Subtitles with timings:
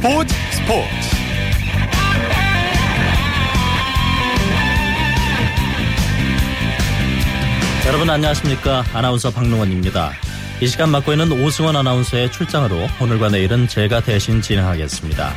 [0.00, 0.88] 스포츠 스포츠
[7.86, 10.12] 여러분 안녕하십니까 아나운서 박능원입니다.
[10.62, 15.34] 이 시간 맡고 있는 오승원 아나운서의 출장으로 오늘과 내일은 제가 대신 진행하겠습니다.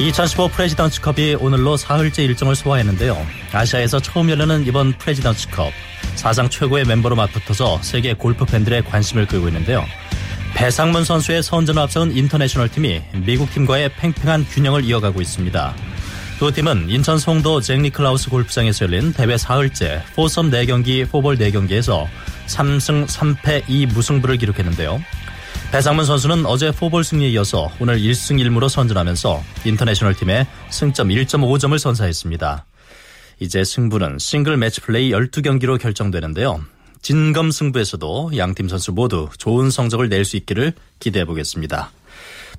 [0.00, 3.14] 2015 프레지던츠컵이 오늘로 사흘째 일정을 소화했는데요.
[3.52, 5.74] 아시아에서 처음 열리는 이번 프레지던츠컵
[6.14, 9.84] 사상 최고의 멤버로 맞붙어서 세계 골프 팬들의 관심을 끌고 있는데요.
[10.54, 15.74] 배상문 선수의 선전을 앞세운 인터내셔널 팀이 미국 팀과의 팽팽한 균형을 이어가고 있습니다.
[16.38, 22.06] 두 팀은 인천 송도 잭 니클라우스 골프장에서 열린 대회 사흘째 포섬 4경기, 포볼 4경기에서
[22.46, 25.02] 3승 3패 2무승부를 기록했는데요.
[25.72, 32.64] 배상문 선수는 어제 포볼 승리에 이어서 오늘 1승 1무로 선전하면서 인터내셔널 팀의 승점 1.5점을 선사했습니다.
[33.40, 36.64] 이제 승부는 싱글 매치 플레이 12경기로 결정되는데요.
[37.04, 41.90] 진검 승부에서도 양팀 선수 모두 좋은 성적을 낼 수 있기를 기대해 보겠습니다.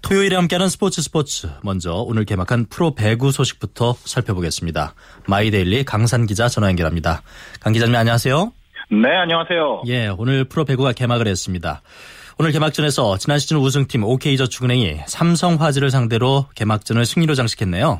[0.03, 1.47] 토요일에 함께하는 스포츠 스포츠.
[1.63, 4.93] 먼저 오늘 개막한 프로 배구 소식부터 살펴보겠습니다.
[5.27, 7.23] 마이데일리 강산 기자 전화 연결합니다.
[7.59, 8.51] 강 기자님 안녕하세요.
[8.91, 9.81] 네, 안녕하세요.
[9.87, 11.81] 예, 오늘 프로 배구가 개막을 했습니다.
[12.37, 17.99] 오늘 개막전에서 지난 시즌 우승팀 OK저축은행이 삼성화재를 상대로 개막전을 승리로 장식했네요.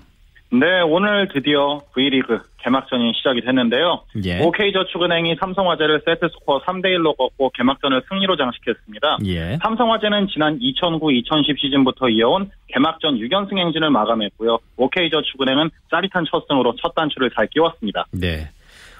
[0.51, 4.03] 네, 오늘 드디어 V리그 개막전이 시작이 됐는데요.
[4.25, 4.39] 예.
[4.41, 9.19] OK저축은행이 삼성화재를 세트스코어 3대1로 꺾고 개막전을 승리로 장식했습니다.
[9.27, 9.59] 예.
[9.61, 14.57] 삼성화재는 지난 2009-2010 시즌부터 이어온 개막전 6연승 행진을 마감했고요.
[14.77, 18.05] OK저축은행은 짜릿한 첫 승으로 첫 단추를 잘 끼웠습니다.
[18.11, 18.49] 네.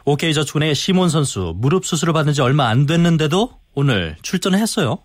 [0.06, 5.00] OK저축은행의 시몬 선수 무릎 수술을 받은 지 얼마 안 됐는데도 오늘 출전을 했어요.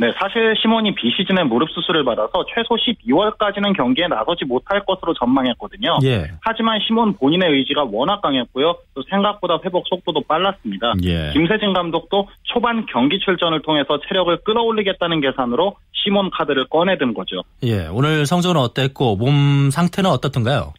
[0.00, 5.98] 네, 사실 시몬이 비시즌에 무릎 수술을 받아서 최소 12월까지는 경기에 나서지 못할 것으로 전망했거든요.
[6.04, 6.30] 예.
[6.40, 8.76] 하지만 시몬 본인의 의지가 워낙 강했고요.
[8.94, 10.94] 또 생각보다 회복 속도도 빨랐습니다.
[11.02, 11.32] 예.
[11.32, 17.42] 김세진 감독도 초반 경기 출전을 통해서 체력을 끌어올리겠다는 계산으로 시몬 카드를 꺼내든 거죠.
[17.64, 17.88] 예.
[17.90, 20.74] 오늘 성적은 어땠고 몸 상태는 어떻던가요?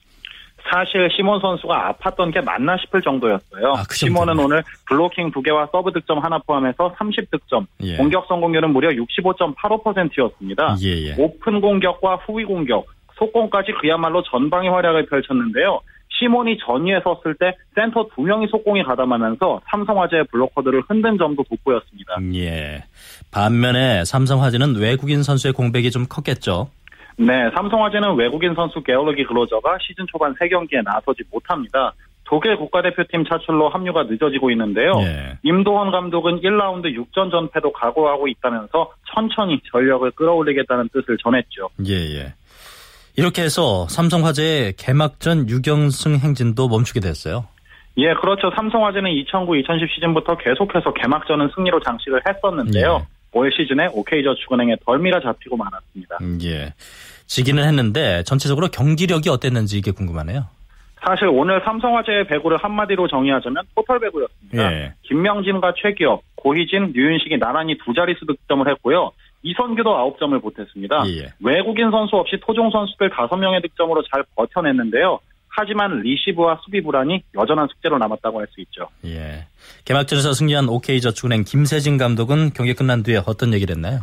[0.69, 3.73] 사실 시몬 선수가 아팠던 게 맞나 싶을 정도였어요.
[3.73, 3.95] 아, 그.
[3.95, 7.97] 시몬은 오늘 블로킹 2개와 서브 득점 하나 포함해서 30득점, 예.
[7.97, 10.75] 공격 성공률은 무려 65.85%였습니다.
[10.83, 11.15] 예, 예.
[11.17, 12.85] 오픈 공격과 후위 공격,
[13.17, 15.81] 속공까지 그야말로 전방위 활약을 펼쳤는데요.
[16.19, 22.17] 시몬이 전위에 섰을 때 센터 두 명이 속공에 가담하면서 삼성화재의 블로커들을 흔든 점도 돋보였습니다.
[22.35, 22.83] 예.
[23.31, 26.69] 반면에 삼성화재는 외국인 선수의 공백이 좀 컸겠죠.
[27.19, 31.93] 네, 삼성화재는 외국인 선수 게올러기 글로저가 시즌 초반 3경기에 나서지 못합니다.
[32.23, 34.93] 독일 국가대표팀 차출로 합류가 늦어지고 있는데요.
[35.01, 35.37] 예.
[35.43, 41.69] 임도원 감독은 1라운드 6전 전패도 각오하고 있다면서 천천히 전력을 끌어올리겠다는 뜻을 전했죠.
[41.87, 42.33] 예, 예.
[43.17, 47.47] 이렇게 해서 삼성화재의 개막전 6연승 행진도 멈추게 됐어요.
[47.97, 48.49] 예, 그렇죠.
[48.55, 53.01] 삼성화재는 2009-2010 시즌부터 계속해서 개막전은 승리로 장식을 했었는데요.
[53.01, 53.18] 예.
[53.31, 56.17] 올 시즌에 OK저축은행에 덜미가 잡히고 말았습니다.
[56.21, 56.73] 음, 예.
[57.27, 60.47] 지기는 했는데 전체적으로 경기력이 어땠는지 이게 궁금하네요.
[61.01, 64.73] 사실 오늘 삼성화재의 배구를 한마디로 정의하자면 토탈 배구였습니다.
[64.73, 64.93] 예.
[65.03, 69.11] 김명진과 최기업, 고희진, 류윤식이 나란히 두 자릿수 득점을 했고요.
[69.43, 71.03] 이선규도 9점을 보탰습니다.
[71.07, 71.33] 예, 예.
[71.39, 75.19] 외국인 선수 없이 토종 선수들 5명의 득점으로 잘 버텨냈는데요.
[75.59, 78.87] 하지만 리시브와 수비 불안이 여전한 숙제로 남았다고 할 수 있죠.
[79.05, 79.45] 예.
[79.85, 83.99] 개막전에서 승리한 OK저축은행 김세진 감독은 경기 끝난 뒤에 어떤 얘기를 했나요?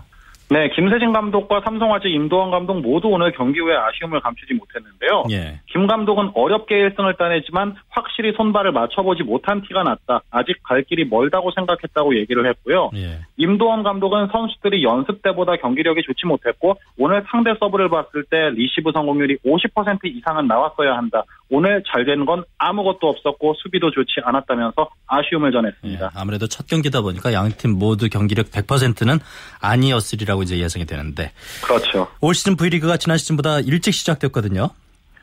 [0.49, 5.25] 네, 김세진 감독과 삼성화재 임도헌 감독 모두 오늘 경기 후에 아쉬움을 감추지 못했는데요.
[5.33, 5.61] 예.
[5.72, 10.21] 김 감독은 어렵게 1승을 따내지만 확실히 손발을 맞춰보지 못한 티가 났다.
[10.31, 12.91] 아직 갈 길이 멀다고 생각했다고 얘기를 했고요.
[12.94, 13.23] 예.
[13.38, 19.38] 임도헌 감독은 선수들이 연습 때보다 경기력이 좋지 못했고 오늘 상대 서브를 봤을 때 리시브 성공률이
[19.44, 21.25] 50% 이상은 나왔어야 한다.
[21.48, 25.52] 오늘 잘된건 아무것도 없었고 수비도 좋지 않았다면서 아쉬움을 예.
[25.52, 26.10] 전했습니다.
[26.14, 29.18] 아무래도 첫 경기다 보니까 양팀 모두 경기력 100%는
[29.60, 31.30] 아니었으리라고 이제 예상이 되는데
[31.62, 32.08] 그렇죠.
[32.20, 34.70] 올 시즌 V리그가 지난 시즌보다 일찍 시작됐거든요.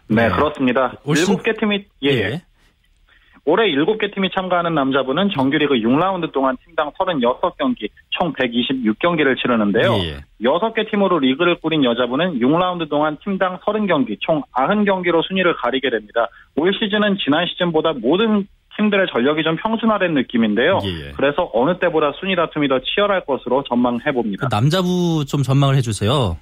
[0.08, 0.36] 네, 네.
[0.36, 0.94] 그렇습니다.
[1.04, 2.42] 올 시즌- 일곱 개 팀이 예, 예.
[3.46, 9.96] 올해 7개 팀이 참가하는 남자부는 정규리그 6라운드 동안 팀당 36경기, 총 126경기를 치르는데요.
[9.96, 10.18] 예, 예.
[10.42, 16.28] 6개 팀으로 리그를 꾸린 여자부는 6라운드 동안 팀당 30경기, 총 90경기로 순위를 가리게 됩니다.
[16.56, 18.48] 올 시즌은 지난 시즌보다 모든
[18.78, 20.80] 팀들의 전력이 좀 평준화된 느낌인데요.
[20.84, 21.12] 예, 예.
[21.12, 24.48] 그래서 어느 때보다 순위 다툼이 더 치열할 것으로 전망해 봅니다.
[24.48, 26.38] 그 남자부 좀 전망을 해주세요.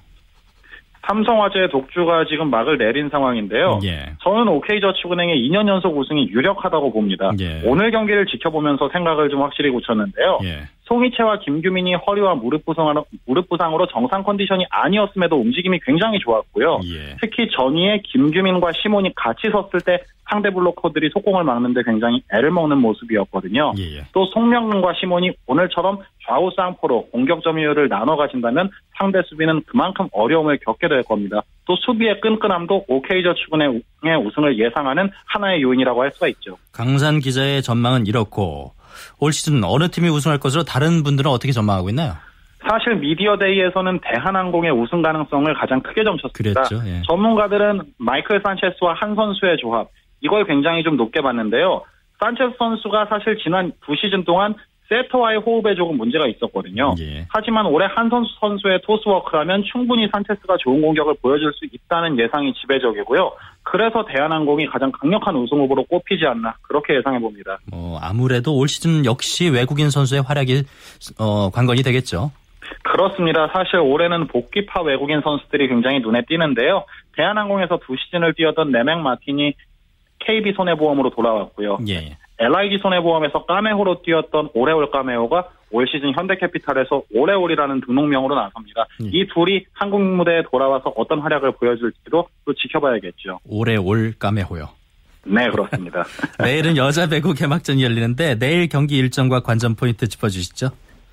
[1.06, 3.80] 삼성화재의 독주가 지금 막을 내린 상황인데요.
[3.84, 4.12] 예.
[4.22, 7.32] 저는 OK저축은행의 2년 연속 우승이 유력하다고 봅니다.
[7.40, 7.60] 예.
[7.64, 10.38] 오늘 경기를 지켜보면서 생각을 좀 확실히 굳혔는데요.
[10.44, 10.60] 예.
[10.92, 16.80] 송이채와 김규민이 허리와 무릎 부상으로, 무릎 부상으로 정상 컨디션이 아니었음에도 움직임이 굉장히 좋았고요.
[16.84, 17.16] 예.
[17.18, 23.72] 특히 전위에 김규민과 시몬이 같이 섰을 때 상대 블로커들이 속공을 막는데 굉장히 애를 먹는 모습이었거든요.
[23.78, 23.82] 예.
[23.82, 24.02] 예.
[24.12, 28.68] 또 송명근과 시몬이 오늘처럼 좌우 쌍포로 공격 점유율을 나눠 가진다면
[28.98, 31.40] 상대 수비는 그만큼 어려움을 겪게 될 겁니다.
[31.64, 33.80] 또 수비의 끈끈함도 OK저축은의
[34.26, 36.58] 우승을 예상하는 하나의 요인이라고 할 수가 있죠.
[36.70, 38.72] 강산 기자의 전망은 이렇고
[39.18, 42.14] 올 시즌 어느 팀이 우승할 것으로 다른 분들은 어떻게 전망하고 있나요?
[42.68, 46.62] 사실 미디어 데이에서는 대한항공의 우승 가능성을 가장 크게 점쳤습니다.
[46.62, 47.02] 그랬죠, 예.
[47.08, 49.88] 전문가들은 마이클 산체스와 한 선수의 조합
[50.20, 51.82] 이걸 굉장히 좀 높게 봤는데요.
[52.20, 54.54] 산체스 선수가 사실 지난 두 시즌 동안
[54.92, 56.94] 세터와의 호흡에 조금 문제가 있었거든요.
[57.00, 57.26] 예.
[57.30, 63.32] 하지만 올해 한 선수 선수의 토스워크라면 충분히 산체스가 좋은 공격을 보여줄 수 있다는 예상이 지배적이고요.
[63.62, 67.58] 그래서 대한항공이 가장 강력한 우승 후보로 꼽히지 않나 그렇게 예상해 봅니다.
[67.70, 70.64] 뭐 아무래도 올 시즌 역시 외국인 선수의 활약이
[71.18, 72.32] 어, 관건이 되겠죠.
[72.82, 73.48] 그렇습니다.
[73.52, 76.84] 사실 올해는 복귀파 외국인 선수들이 굉장히 눈에 띄는데요.
[77.16, 79.54] 대한항공에서 두 시즌을 뛰었던 네맹 마틴이
[80.20, 81.78] KB 손해보험으로 돌아왔고요.
[81.88, 82.16] 예.
[82.42, 88.86] LIG 손해보험에서 까메호로 뛰었던 오레올 까메오가 올 시즌 현대캐피탈에서 오레올이라는 등록명으로 나섭니다.
[89.04, 89.08] 예.
[89.12, 93.40] 이 둘이 한국 무대에 돌아와서 어떤 활약을 보여줄지도 또 지켜봐야겠죠.
[93.48, 94.68] 오레올 까메호요.
[95.24, 96.04] 네, 그렇습니다.
[96.42, 100.70] 내일은 여자 배구 개막전이 열리는데 내일 경기 일정과 관전 포인트 짚어주시죠.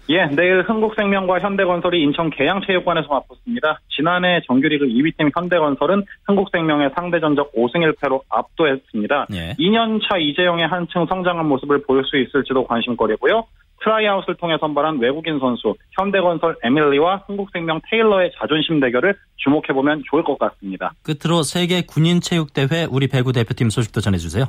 [0.09, 3.79] 예, 내일 흥국생명과 현대건설이 인천 계양체육관에서 맞붙습니다.
[3.89, 9.27] 지난해 정규리그 2위팀 현대건설은 흥국생명의 상대 전적 5승 1패로 압도했습니다.
[9.33, 9.53] 예.
[9.59, 13.45] 2년차 이재영의 한층 성장한 모습을 보일 수 있을지도 관심거리고요.
[13.83, 20.91] 트라이아웃을 통해 선발한 외국인 선수 현대건설 에밀리와 흥국생명 테일러의 자존심 대결을 주목해보면 좋을 것 같습니다.
[21.03, 24.45] 끝으로 세계 군인체육대회 우리 배구 대표팀 소식도 전해주세요.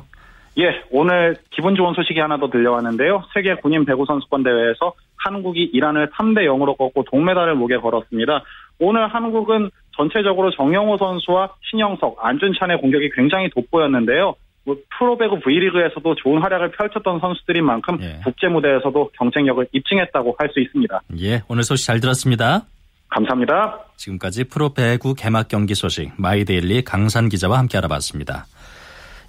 [0.59, 3.23] 예, 오늘 기분 좋은 소식이 하나 더 들려왔는데요.
[3.33, 8.43] 세계 군인 배구 선수권 대회에서 한국이 이란을 3대 0으로 꺾고 동메달을 목에 걸었습니다.
[8.79, 14.35] 오늘 한국은 전체적으로 전영호 선수와 신영석, 안준찬의 공격이 굉장히 돋보였는데요.
[14.63, 18.19] 뭐 프로배구 V리그에서도 좋은 활약을 펼쳤던 선수들인 만큼 예.
[18.23, 21.01] 국제 무대에서도 경쟁력을 입증했다고 할 수 있습니다.
[21.21, 22.63] 예, 오늘 소식 잘 들었습니다.
[23.09, 23.79] 감사합니다.
[23.97, 28.45] 지금까지 프로배구 개막 경기 소식 마이데일리 강산 기자와 함께 알아봤습니다.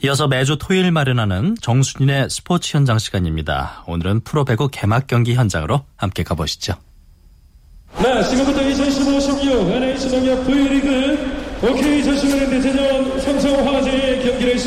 [0.04, 3.84] 이어서 매주 토요일 마련하는 정수진의 스포츠 현장 시간입니다.
[3.86, 6.74] 오늘은 프로배구 개막 경기 현장으로 함께 가보시죠.
[8.02, 13.20] 네, 지금부터 2015-16 NH 농협 V리그 OK 저축은행 대전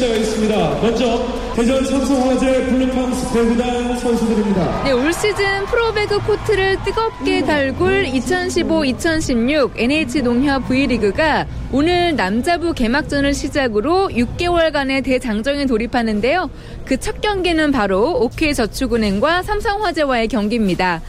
[0.06, 0.82] 경기를 시작하겠습니다.
[0.82, 1.26] 먼저
[1.56, 4.84] 대전 삼성화재 블루팡스 배구단 선수들입니다.
[4.84, 15.04] 네, 올 시즌 프로배구 코트를 뜨겁게 달굴 2015-2016 NH농협 V리그가 오늘 남자부 개막전을 시작으로 6개월간의
[15.04, 16.50] 대장정에 돌입하는데요.
[16.86, 21.02] 그 첫 경기는 바로 OK저축은행과 삼성화재와의 경기입니다.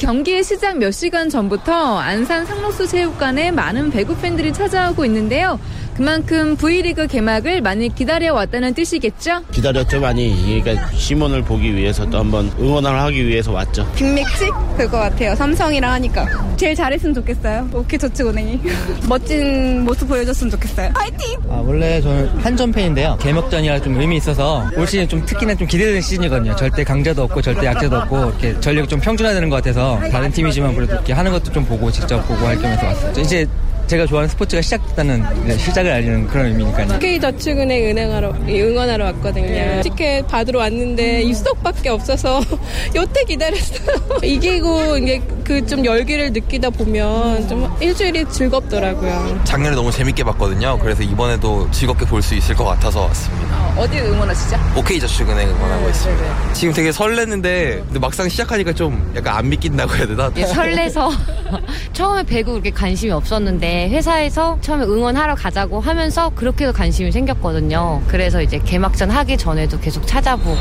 [0.00, 5.60] 경기의 시작 몇 시간 전부터 안산 상록수 체육관에 많은 배구 팬들이 찾아오고 있는데요.
[5.94, 9.42] 그만큼 V리그 개막을 많이 기다려왔다는 뜻이겠죠?
[9.52, 10.60] 기다렸죠 많이.
[10.62, 13.86] 그러니까 시몬을 보기 위해서 또 한번 응원을 하기 위해서 왔죠.
[13.94, 14.46] 빅맥치?
[14.76, 15.34] 그거 같아요.
[15.34, 16.26] 삼성이랑 하니까.
[16.56, 17.68] 제일 잘했으면 좋겠어요.
[17.74, 18.60] 오케이 저축 은행이.
[19.08, 20.90] 멋진 모습 보여줬으면 좋겠어요.
[20.94, 21.38] 파이팅!
[21.50, 23.18] 아, 원래 저는 한전 팬인데요.
[23.20, 26.56] 개막전이라 좀 의미 있어서 올 시즌 좀 특히나 좀 기대되는 시즌이거든요.
[26.56, 30.94] 절대 강자도 없고 절대 약자도 없고 이렇게 전력이 좀 평준화되는 것 같아서 다른 팀이지만 그래도
[30.94, 33.12] 이렇게 하는 것도 좀 보고 직접 보고 할 겸해서 왔어요.
[33.20, 33.46] 이제
[33.86, 36.98] 제가 좋아하는 스포츠가 시작됐다는 시작을 알리는 그런 의미니까요.
[36.98, 39.46] K저축은행 은행하러 응원하러 왔거든요.
[39.46, 39.80] 네.
[39.82, 42.40] 티켓 받으러 왔는데 입석밖에 없어서
[42.94, 44.18] 여태 기다렸어요.
[44.24, 49.40] 이기고 이게 그 좀 열기를 느끼다 보면 좀 일주일이 즐겁더라고요.
[49.44, 50.78] 작년에 너무 재밌게 봤거든요.
[50.78, 53.61] 그래서 이번에도 즐겁게 볼 수 있을 것 같아서 왔습니다.
[53.76, 54.56] 어디 응원하시죠?
[54.76, 56.22] OK저축은행 응원하고 네, 있습니다.
[56.22, 56.52] 네, 네.
[56.52, 60.30] 지금 되게 설레는데 근데 막상 시작하니까 좀 약간 안 믿긴다고 해야 되나?
[60.36, 61.10] 예, 설레서
[61.92, 68.02] 처음에 배구 그렇게 관심이 없었는데 회사에서 처음에 응원하러 가자고 하면서 그렇게도 관심이 생겼거든요.
[68.08, 70.60] 그래서 이제 개막전 하기 전에도 계속 찾아보고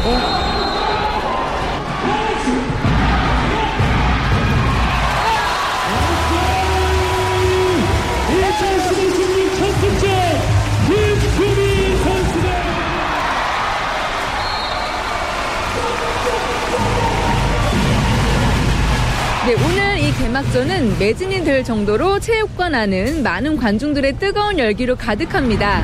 [19.43, 25.83] 네, 오늘 이 개막전은 매진이 될 정도로 체육관 안은 많은 관중들의 뜨거운 열기로 가득합니다.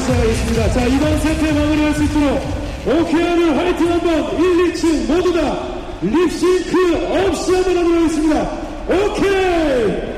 [0.00, 0.72] 시작하겠습니다.
[0.72, 2.40] 자, 이번 세트 마무리할 수 있도록
[2.86, 5.40] 오케이하는 화이팅 한번 1, 2층 모두 다
[6.00, 8.50] 립싱크 없이 한번 하도록 하겠습니다.
[8.88, 10.14] 오케이!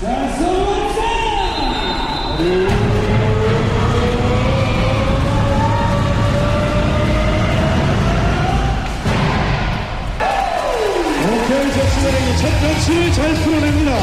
[0.00, 0.82] 자, 소원
[12.42, 13.96] 첫 잘 풀어냅니다.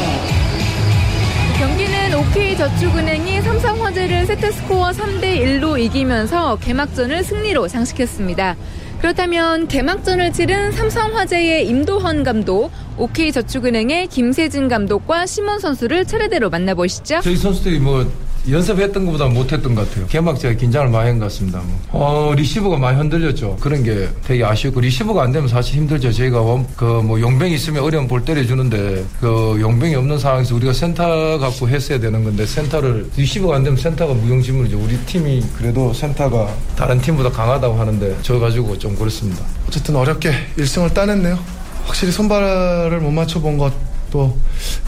[1.58, 8.56] 경기는 OK저축은행이 삼성화재를 세트스코어 3대1로 이기면서 개막전을 승리로 장식했습니다.
[9.00, 17.20] 그렇다면 개막전을 치른 삼성화재의 임도헌 감독, OK저축은행의 김세진 감독과 시몬 선수를 차례대로 만나보시죠.
[17.22, 18.10] 저희 선수들이 뭐
[18.48, 20.06] 연습했던 것보다 못했던 것 같아요.
[20.06, 21.60] 개막전이라 긴장을 많이 한 것 같습니다.
[21.90, 23.56] 어, 리시브가 많이 흔들렸죠.
[23.60, 26.10] 그런 게 되게 아쉬웠고 리시브가 안 되면 사실 힘들죠.
[26.12, 26.40] 저희가
[26.76, 31.98] 그 뭐 용병이 있으면 어려운 볼 때려주는데 그 용병이 없는 상황에서 우리가 센터 갖고 했어야
[31.98, 34.78] 되는 건데 센터를 리시브가 안 되면 센터가 무용지물이죠.
[34.78, 39.42] 우리 팀이 그래도 센터가 다른 팀보다 강하다고 하는데 저 가지고 좀 그렇습니다.
[39.68, 41.38] 어쨌든 어렵게 1승을 따냈네요.
[41.84, 43.72] 확실히 손발을 못 맞춰본 것
[44.10, 44.38] 또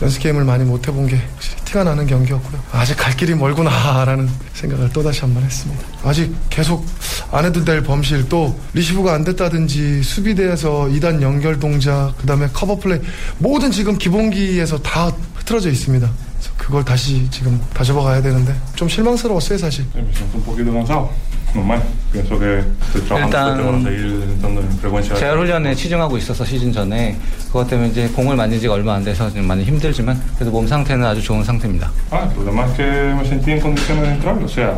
[0.00, 1.20] 연습 게임을 많이 못 해본 게
[1.64, 2.60] 티가 나는 경기였고요.
[2.72, 5.82] 아직 갈 길이 멀구나라는 생각을 또 다시 한 번 했습니다.
[6.04, 6.84] 아직 계속
[7.30, 13.00] 안 해도 될 범실 또 리시브가 안 됐다든지 수비대에서 2단 연결 동작 그다음에 커버 플레이
[13.38, 16.10] 모든 지금 기본기에서 다 흐트러져 있습니다.
[16.58, 19.84] 그걸 다시 지금 다잡아 가야 되는데 좀 실망스러웠어요 사실.
[19.94, 21.10] un poquito cansado.
[21.54, 21.82] Normal.
[22.12, 25.16] Pienso que estoy trabajando fuerte para seguir entrando en frecuencia.
[25.16, 27.16] 재활 훈련에 치중하고 있어서 시즌 전에
[27.46, 31.04] 그것 때문에 이제 공을 만진 지가 얼마 안 돼서 좀 많이 힘들지만 그래도 몸 상태는
[31.06, 31.90] 아주 좋은 상태입니다.
[32.10, 34.72] Ah, lo demás es que me sentí en condiciones de entrar, o sea.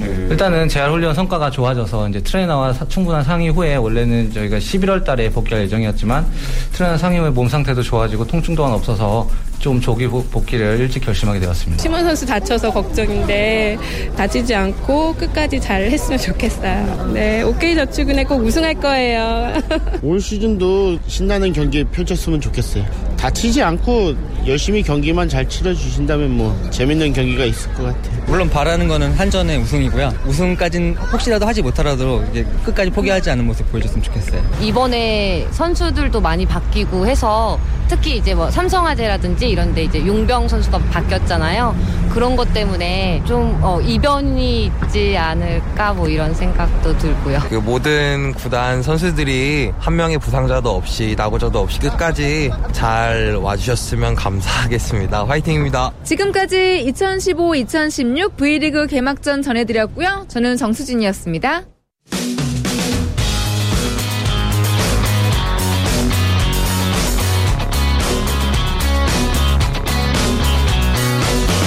[0.00, 5.04] 에, 일단은 재활 훈련 성과가 좋아져서 이제 트레이너와 사- 충분한 상의 후에 원래는 저희가 11월
[5.04, 6.24] 달에 복귀할 예정이었지만
[6.72, 11.40] 트레이너 상의 후에 몸 상태도 좋아지고 통증 또한 없어서 좀 조기 복- 복귀를 일찍 결심하게
[11.40, 11.82] 되었습니다.
[11.82, 13.76] 시몬 선수 다쳐서 걱정인데
[14.16, 17.10] 다치지 않고 끝까지 잘 했으면 좋겠어요.
[17.12, 19.52] 네, 오케이 저축은행 꼭 우승할 거예요.
[20.02, 22.84] 올 시즌도 신나는 경기 펼쳤으면 좋겠어요.
[23.18, 24.14] 다치지 않고
[24.46, 28.18] 열심히 경기만 잘 치러주신다면 뭐 재밌는 경기가 있을 것 같아요.
[28.26, 30.12] 물론 바라는 거는 한전의 우승이고요.
[30.26, 34.42] 우승까진 혹시라도 하지 못하라도 이제 끝까지 포기하지 않는 모습 보여줬으면 좋겠어요.
[34.60, 37.58] 이번에 선수들도 많이 바뀌고 해서
[37.88, 41.74] 특히 이제 뭐 삼성화재라든지 이런데 이제 용병 선수가 바뀌었잖아요.
[42.10, 47.38] 그런 것 때문에 좀 어, 이변이 있지 않을까 뭐 이런 생각도 들고요.
[47.48, 55.24] 그 모든 구단 선수들이 한 명의 부상자도 없이 나고자도 없이 끝까지 잘 와주셨으면 감사하겠습니다.
[55.26, 55.92] 화이팅입니다.
[56.04, 60.26] 지금까지 2015-2016 V리그 개막전 전해드렸고요.
[60.28, 61.64] 저는 정수진이었습니다.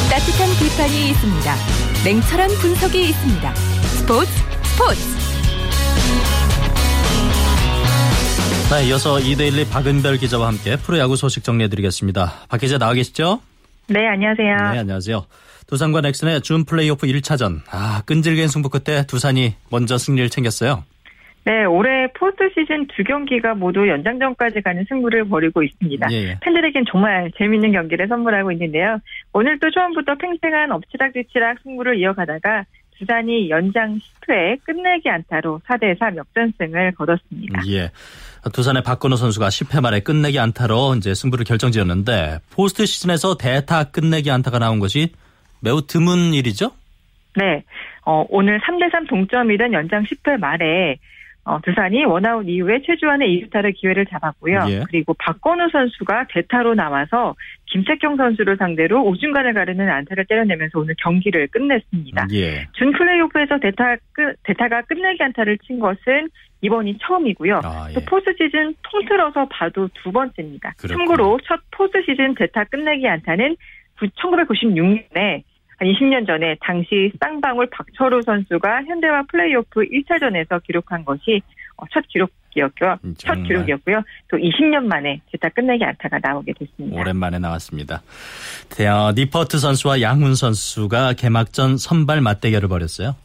[0.10, 1.56] 따뜻한 비판이 있습니다.
[2.04, 3.56] 냉철한 분석이 있습니다.
[3.56, 4.32] 스포츠
[4.64, 5.21] 스포츠
[8.72, 12.48] 네, 이어서 이데일리 박은별 기자와 함께 프로야구 소식 정리해드리겠습니다.
[12.48, 13.42] 박 기자 나와 계시죠?
[13.90, 14.56] 네, 안녕하세요.
[14.72, 15.26] 네, 안녕하세요.
[15.68, 17.60] 두산과 넥센의 준 플레이오프 1차전.
[17.70, 20.86] 아, 끈질긴 승부 끝에 두산이 먼저 승리를 챙겼어요.
[21.44, 26.08] 네, 올해 포스트 시즌 두 경기가 모두 연장전까지 가는 승부를 벌이고 있습니다.
[26.12, 26.40] 예, 예.
[26.42, 29.00] 팬들에겐 정말 재밌는 경기를 선물하고 있는데요.
[29.34, 32.64] 오늘도 처음부터 팽팽한 엎치락뒤치락 승부를 이어가다가
[32.98, 37.62] 두산이 연장 10회 끝내기 안타로 4대3 역전승을 거뒀습니다.
[37.68, 37.92] 예.
[38.50, 44.58] 두산의 박건우 선수가 10회 말에 끝내기 안타로 이제 승부를 결정지었는데 포스트 시즌에서 대타 끝내기 안타가
[44.58, 45.12] 나온 것이
[45.62, 46.72] 매우 드문 일이죠?
[47.36, 47.64] 네,
[48.06, 50.98] 어, 오늘 3대3 동점이던 연장 10회 말에
[51.44, 54.66] 어, 두산이 원아웃 이후에 최주환의 2루타를 기회를 잡았고요.
[54.70, 54.84] 예.
[54.88, 62.28] 그리고 박건우 선수가 대타로 나와서 김택형 선수를 상대로 우중간을 가르는 안타를 때려내면서 오늘 경기를 끝냈습니다.
[62.34, 62.68] 예.
[62.74, 66.30] 준 플레이오프에서 대타 끝, 대타가 끝내기 안타를 친 것은
[66.62, 67.62] 이번이 처음이고요.
[67.64, 67.94] 아, 예.
[67.94, 70.74] 또 포스트 시즌 통틀어서 봐도 두 번째입니다.
[70.78, 70.98] 그렇군요.
[71.08, 73.56] 참고로 첫 포스트 시즌 대타 끝내기 안타는
[74.00, 75.44] 1996년에
[75.78, 81.42] 한 20년 전에 당시 쌍방울 박철우 선수가 현대와 플레이오프 1차전에서 기록한 것이
[81.78, 82.98] 어, 첫 기록이었고요.
[83.18, 83.44] 첫 정말.
[83.48, 84.02] 기록이었고요.
[84.30, 87.02] 또 20년 만에 대타 끝내기 안타가 나오게 됐습니다.
[87.02, 88.04] 오랜만에 나왔습니다.
[88.70, 93.16] 대- 어, 니퍼트 선수와 양훈 선수가 개막전 선발 맞대결을 벌였어요.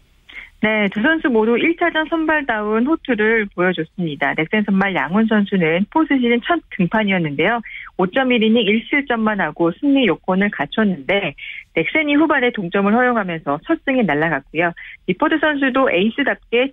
[0.62, 4.34] 네, 두 선수 모두 1차전 선발다운 호투를 보여줬습니다.
[4.34, 7.60] 넥센 선발 양훈 선수는 포스트 시즌 첫 등판이었는데요.
[7.98, 11.34] 5.1이닝 1실점만 하고 승리 요건을 갖췄는데
[11.75, 14.72] 넥센이 후반에 동점을 허용하면서 첫 승이 날아갔고요.
[15.06, 16.72] 니퍼트 선수도 에이스답게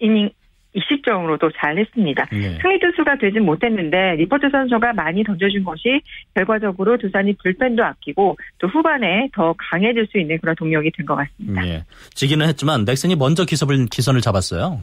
[0.00, 0.30] 7이닝
[0.76, 2.26] 2실점으로도 잘했습니다.
[2.32, 2.58] 네.
[2.60, 6.00] 승리 투수가 되진 못했는데 니퍼트 선수가 많이 던져준 것이
[6.34, 11.66] 결과적으로 두산이 불펜도 아끼고 또 후반에 더 강해질 수 있는 그런 동력이 된 것 같습니다.
[11.66, 11.84] 예.
[12.14, 14.80] 지기는 했지만 넥센이 먼저 기선을, 기선을 잡았어요.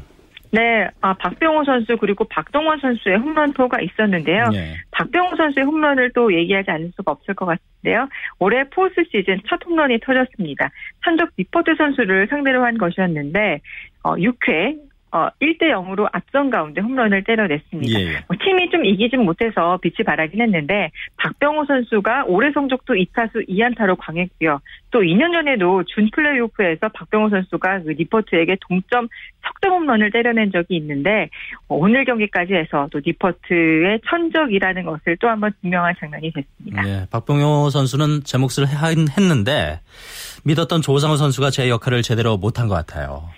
[0.51, 4.51] 네, 아, 박병호 선수 그리고 박동원 선수의 홈런포가 있었는데요.
[4.53, 4.75] 예.
[4.91, 8.07] 박병호 선수의 홈런을 또 얘기하지 않을 수가 없을 것 같은데요.
[8.39, 10.69] 올해 포스트 시즌 첫 홈런이 터졌습니다.
[11.01, 13.61] 천적 니퍼트 선수를 상대로 한 것이었는데
[14.03, 14.77] 어, 6회
[15.13, 17.99] 어, 1대 0으로 앞선 가운데 홈런을 때려냈습니다.
[17.99, 18.25] 예.
[18.27, 24.59] 뭐 팀이 좀 이기진 못해서 빛이 바래긴 했는데 박병호 선수가 올해 성적도 2타수 2안타로 강했고요.
[24.89, 29.07] 또 2년 전에도 준 플레이오프에서 박병호 선수가 그 리퍼트에게 동점
[29.43, 31.29] 석점 홈런을 때려낸 적이 있는데
[31.67, 36.87] 어, 오늘 경기까지 해서 또 리퍼트의 천적이라는 것을 또 한번 증명한 장면이 됐습니다.
[36.87, 39.79] 예, 박병호 선수는 제 몫을 했는데
[40.43, 43.29] 믿었던 조상우 선수가 제 역할을 제대로 못한 것 같아요.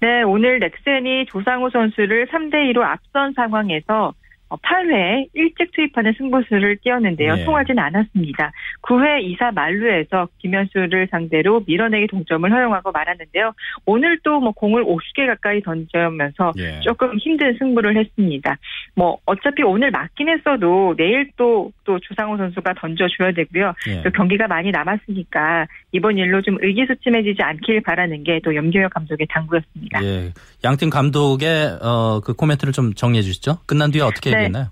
[0.00, 4.12] 네, 오늘 넥센이 조상우 선수를 3대 2로 앞선 상황에서
[4.50, 7.34] 8회 일찍 투입하는 승부수를 띄었는데요.
[7.34, 7.44] 네.
[7.44, 8.52] 통하지는 않았습니다.
[8.82, 13.52] 9회 2사 만루에서 김현수를 상대로 밀어내기 동점을 허용하고 말았는데요.
[13.84, 16.80] 오늘 또 뭐 공을 50개 가까이 던져면서 예.
[16.80, 18.56] 조금 힘든 승부를 했습니다.
[18.94, 23.72] 뭐 어차피 오늘 맞긴 했어도 내일 또 또 조상우 선수가 던져줘야 되고요.
[23.88, 24.02] 예.
[24.02, 30.04] 또 경기가 많이 남았으니까 이번 일로 좀 의기소침해지지 않길 바라는 게 또 염경엽 감독의 당부였습니다.
[30.04, 33.58] 예, 양팀 감독의 어, 그 코멘트를 좀 정리해 주시죠.
[33.66, 34.35] 끝난 뒤에 어떻게 네.
[34.36, 34.66] 얘기했나요?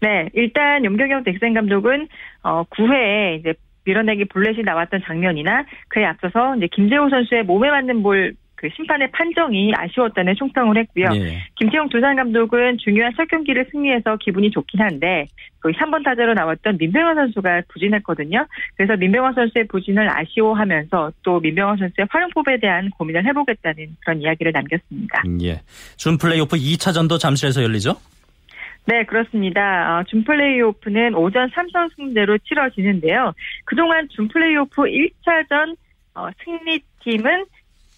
[0.00, 2.08] 네, 일단 염경엽 넥센 감독은
[2.42, 3.54] 어 9회에 이제
[3.84, 9.72] 밀어내기 볼넷이 나왔던 장면이나 그에 앞서서 이제 김재호 선수의 몸에 맞는 볼 그 심판의 판정이
[9.76, 11.08] 아쉬웠다는 총평을 했고요.
[11.16, 11.42] 예.
[11.56, 15.26] 김태형 두산 감독은 중요한 첫 경기를 승리해서 기분이 좋긴 한데
[15.58, 18.46] 그 3번 타자로 나왔던 민병헌 선수가 부진했거든요.
[18.76, 25.22] 그래서 민병헌 선수의 부진을 아쉬워하면서 또 민병헌 선수의 활용법에 대한 고민을 해보겠다는 그런 이야기를 남겼습니다.
[25.42, 25.60] 예.
[25.96, 27.96] 준 플레이오프 2차전도 잠실에서 열리죠?
[28.86, 29.98] 네, 그렇습니다.
[29.98, 33.32] 어, 준 플레이오프는 오전 삼성 승대로 치러지는데요.
[33.64, 35.76] 그동안 준 플레이오프 1차전
[36.14, 37.46] 어, 승리팀은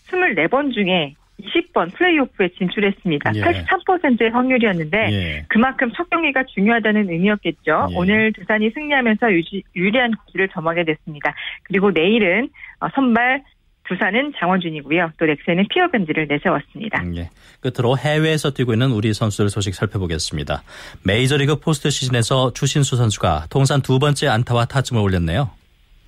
[0.08, 3.32] 24번 중에 20번 플레이오프에 진출했습니다.
[3.34, 3.40] 예.
[3.40, 5.44] 83%의 확률이었는데 예.
[5.48, 7.88] 그만큼 첫 경기가 중요하다는 의미였겠죠.
[7.90, 7.96] 예.
[7.96, 11.34] 오늘 두산이 승리하면서 유지, 유리한 길을 점하게 됐습니다.
[11.64, 12.48] 그리고 내일은
[12.80, 13.42] 어, 선발
[13.88, 15.12] 두산은 장원준이고요.
[15.18, 17.02] 또 넥센은 피어밴드를 내세웠습니다.
[17.16, 17.30] 예.
[17.60, 20.62] 끝으로 해외에서 뛰고 있는 우리 선수들 소식 살펴보겠습니다.
[21.04, 25.50] 메이저리그 포스트 시즌에서 추신수 선수가 통산 두 번째 안타와 타점을 올렸네요.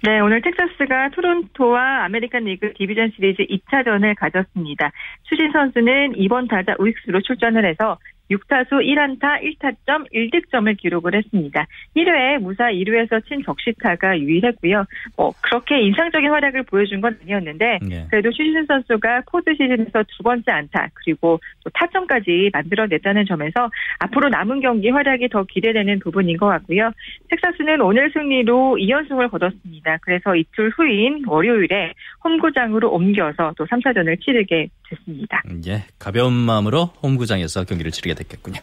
[0.02, 4.92] 네, 오늘 텍사스가 토론토와 아메리칸 리그 디비전 시리즈 2차전을 가졌습니다.
[5.24, 7.98] 추신수 선수는 2번 타자 우익수로 출전을 해서
[8.30, 11.66] 6타수 1안타 1타점 1득점을 기록을 했습니다.
[11.96, 14.84] 1회에 무사 2루에서 친 적시타가 유일했고요.
[15.16, 18.06] 뭐 그렇게 인상적인 활약을 보여준 건 아니었는데 예.
[18.10, 24.60] 그래도 추신수 선수가 포스트 시즌에서 두 번째 안타 그리고 또 타점까지 만들어냈다는 점에서 앞으로 남은
[24.60, 26.90] 경기 활약이 더 기대되는 부분인 것 같고요.
[27.28, 29.98] 텍사스는 오늘 승리로 2연승을 거뒀습니다.
[30.02, 31.92] 그래서 이틀 후인 월요일에
[32.24, 35.42] 홈구장으로 옮겨서 또 3차전을 치르게 됐습니다.
[35.66, 35.84] 예.
[35.98, 38.60] 가벼운 마음으로 홈구장에서 경기를 치르게 됐겠군요.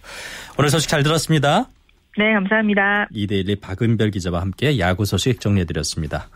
[0.57, 1.67] 오늘 소식 잘 들었습니다.
[2.17, 3.07] 네, 감사합니다.
[3.11, 6.29] 이데일리 박은별 기자와 함께 야구 소식 정리해드렸습니다.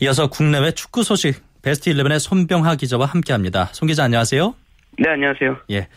[0.00, 3.66] 이어서 국내외 축구 소식 베스트 11의 손병하 기자와 함께합니다.
[3.72, 4.54] 손 기자 안녕하세요.
[4.98, 5.56] 네, 안녕하세요.
[5.70, 5.88] 예.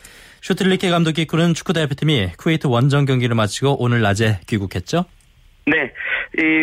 [0.41, 5.05] 슈틸리케 감독이 이끄는 축구 대표팀이 쿠웨이트 원정 경기를 마치고 오늘 낮에 귀국했죠?
[5.65, 5.87] 네, 이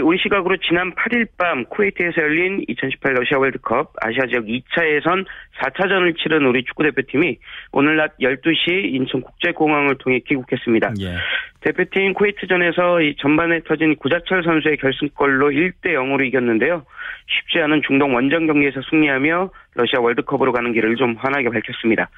[0.02, 5.24] 우리 시각으로 지난 8일 밤 쿠웨이트에서 열린 2018 러시아 월드컵 아시아 지역 2차 예선
[5.60, 7.38] 4차전을 치른 우리 축구대표팀이
[7.72, 10.94] 오늘 낮 12시 인천국제공항을 통해 귀국했습니다.
[11.00, 11.16] 예.
[11.60, 16.84] 대표팀 쿠웨이트전에서 이 전반에 터진 구자철 선수의 결승골로 1대 0으로 이겼는데요.
[17.26, 22.08] 쉽지 않은 중동 원정 경기에서 승리하며 러시아 월드컵으로 가는 길을 좀 환하게 밝혔습니다.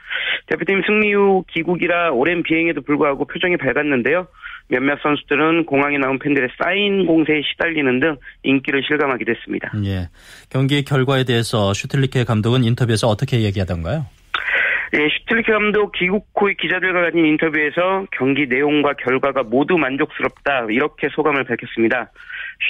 [0.49, 4.27] 대표팀 승리 후 귀국이라 오랜 비행에도 불구하고 표정이 밝았는데요.
[4.69, 9.73] 몇몇 선수들은 공항에 나온 팬들의 사인 공세에 시달리는 등 인기를 실감하기도 했습니다.
[9.85, 10.09] 예.
[10.51, 14.07] 경기 결과에 대해서 슈틸리케 감독은 인터뷰에서 어떻게 얘기하던가요?
[14.95, 21.45] 예, 슈틸리케 감독 귀국 후 기자들과 가진 인터뷰에서 경기 내용과 결과가 모두 만족스럽다 이렇게 소감을
[21.45, 22.11] 밝혔습니다.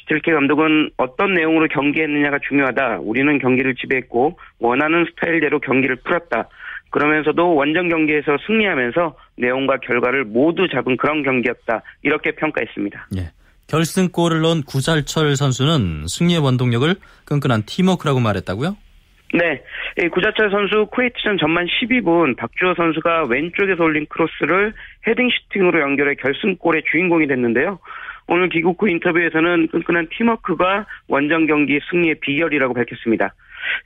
[0.00, 2.98] 슈틸리케 감독은 어떤 내용으로 경기했느냐가 중요하다.
[3.02, 6.48] 우리는 경기를 지배했고 원하는 스타일대로 경기를 풀었다.
[6.90, 11.82] 그러면서도 원정 경기에서 승리하면서 내용과 결과를 모두 잡은 그런 경기였다.
[12.02, 13.08] 이렇게 평가했습니다.
[13.18, 13.30] 예.
[13.68, 16.94] 결승골을 넣은 구잘철 선수는 승리의 원동력을
[17.26, 18.76] 끈끈한 팀워크라고 말했다고요?
[19.34, 19.62] 네.
[20.02, 24.72] 이 구자철 선수 쿠웨이트전 전반 12분 박주호 선수가 왼쪽에서 올린 크로스를
[25.06, 27.78] 헤딩 슈팅으로 연결해 결승골의 주인공이 됐는데요.
[28.26, 33.34] 오늘 귀국 후 인터뷰에서는 끈끈한 팀워크가 원정 경기 승리의 비결이라고 밝혔습니다.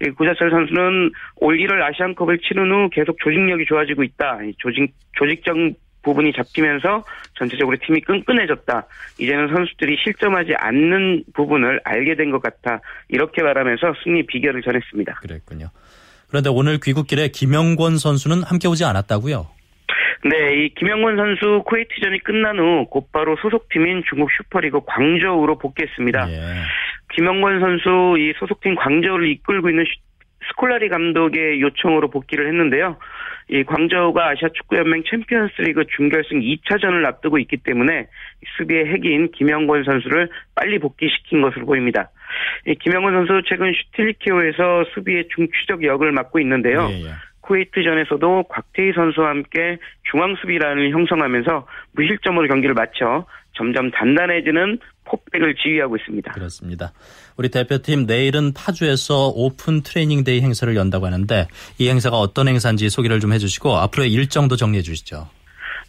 [0.05, 4.41] 이 구자철 선수는 올 1월 아시안컵을 치른 후 계속 조직력이 좋아지고 있다.
[4.45, 5.57] 이 조직, 조직적
[6.03, 7.05] 부분이 잡히면서
[7.35, 8.87] 전체적으로 팀이 끈끈해졌다.
[9.21, 12.81] 이제는 선수들이 실점하지 않는 부분을 알게 된 것 같아.
[13.09, 15.15] 이렇게 말하면서 승리 비결을 전했습니다.
[15.23, 15.67] 그랬군요.
[16.29, 19.47] 그런데 오늘 귀국길에 김영권 선수는 함께 오지 않았다고요?
[20.25, 26.27] 네, 이 김영권 선수 쿠웨이트전이 끝난 후 곧바로 소속팀인 중국 슈퍼리그 광저우로 복귀했습니다.
[27.15, 29.85] 김영권 선수 이 소속팀 광저우를 이끌고 있는
[30.49, 32.97] 스콜라리 감독의 요청으로 복귀를 했는데요.
[33.49, 38.07] 이 광저우가 아시아 축구연맹 챔피언스리그 준결승 2차전을 앞두고 있기 때문에
[38.57, 42.11] 수비의 핵인 김영권 선수를 빨리 복귀시킨 것으로 보입니다.
[42.67, 46.89] 이 김영권 선수 최근 슈틸리케호에서 수비의 중추적 역을 맡고 있는데요.
[46.91, 47.09] 예, 예.
[47.53, 49.79] 쿠웨이트전에서도 곽태휘 선수와 함께
[50.11, 56.33] 중앙 수비라인을 형성하면서 무실점으로 경기를 마쳐 점점 단단해지는 포백을 지휘하고 있습니다.
[56.33, 56.93] 그렇습니다.
[57.37, 61.47] 우리 대표팀 내일은 파주에서 오픈 트레이닝 데이 행사를 연다고 하는데
[61.79, 65.29] 이 행사가 어떤 행사인지 소개를 좀 해주시고 앞으로의 일정도 정리해 주시죠.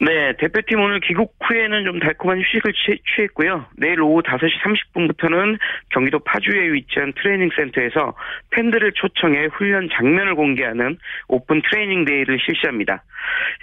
[0.05, 3.67] 네, 대표팀 오늘 귀국 후에는 좀 달콤한 휴식을 취, 취했고요.
[3.77, 4.49] 내일 오후 5시
[4.93, 5.57] 30분부터는
[5.91, 8.13] 경기도 파주에 위치한 트레이닝 센터에서
[8.49, 10.97] 팬들을 초청해 훈련 장면을 공개하는
[11.29, 13.05] 오픈 트레이닝 데이를 실시합니다.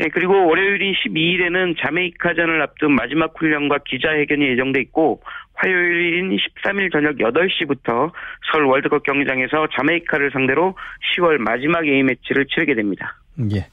[0.02, 5.20] 예, 그리고 월요일인 12일에는 자메이카전을 앞둔 마지막 훈련과 기자회견이 예정돼 있고
[5.56, 8.12] 화요일인 13일 저녁 8시부터
[8.50, 10.74] 서울 월드컵 경기장에서 자메이카를 상대로
[11.12, 13.18] 10월 마지막 A매치를 치르게 됩니다.
[13.54, 13.66] 예.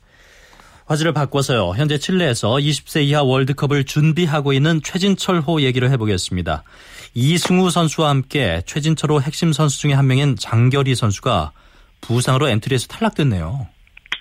[0.87, 1.73] 화제를 바꿔서요.
[1.75, 6.63] 현재 칠레에서 20세 이하 월드컵을 준비하고 있는 최진철호 얘기를 해보겠습니다.
[7.13, 11.51] 이승우 선수와 함께 최진철호 핵심 선수 중에 한 명인 장결희 선수가
[12.01, 13.67] 부상으로 엔트리에서 탈락됐네요.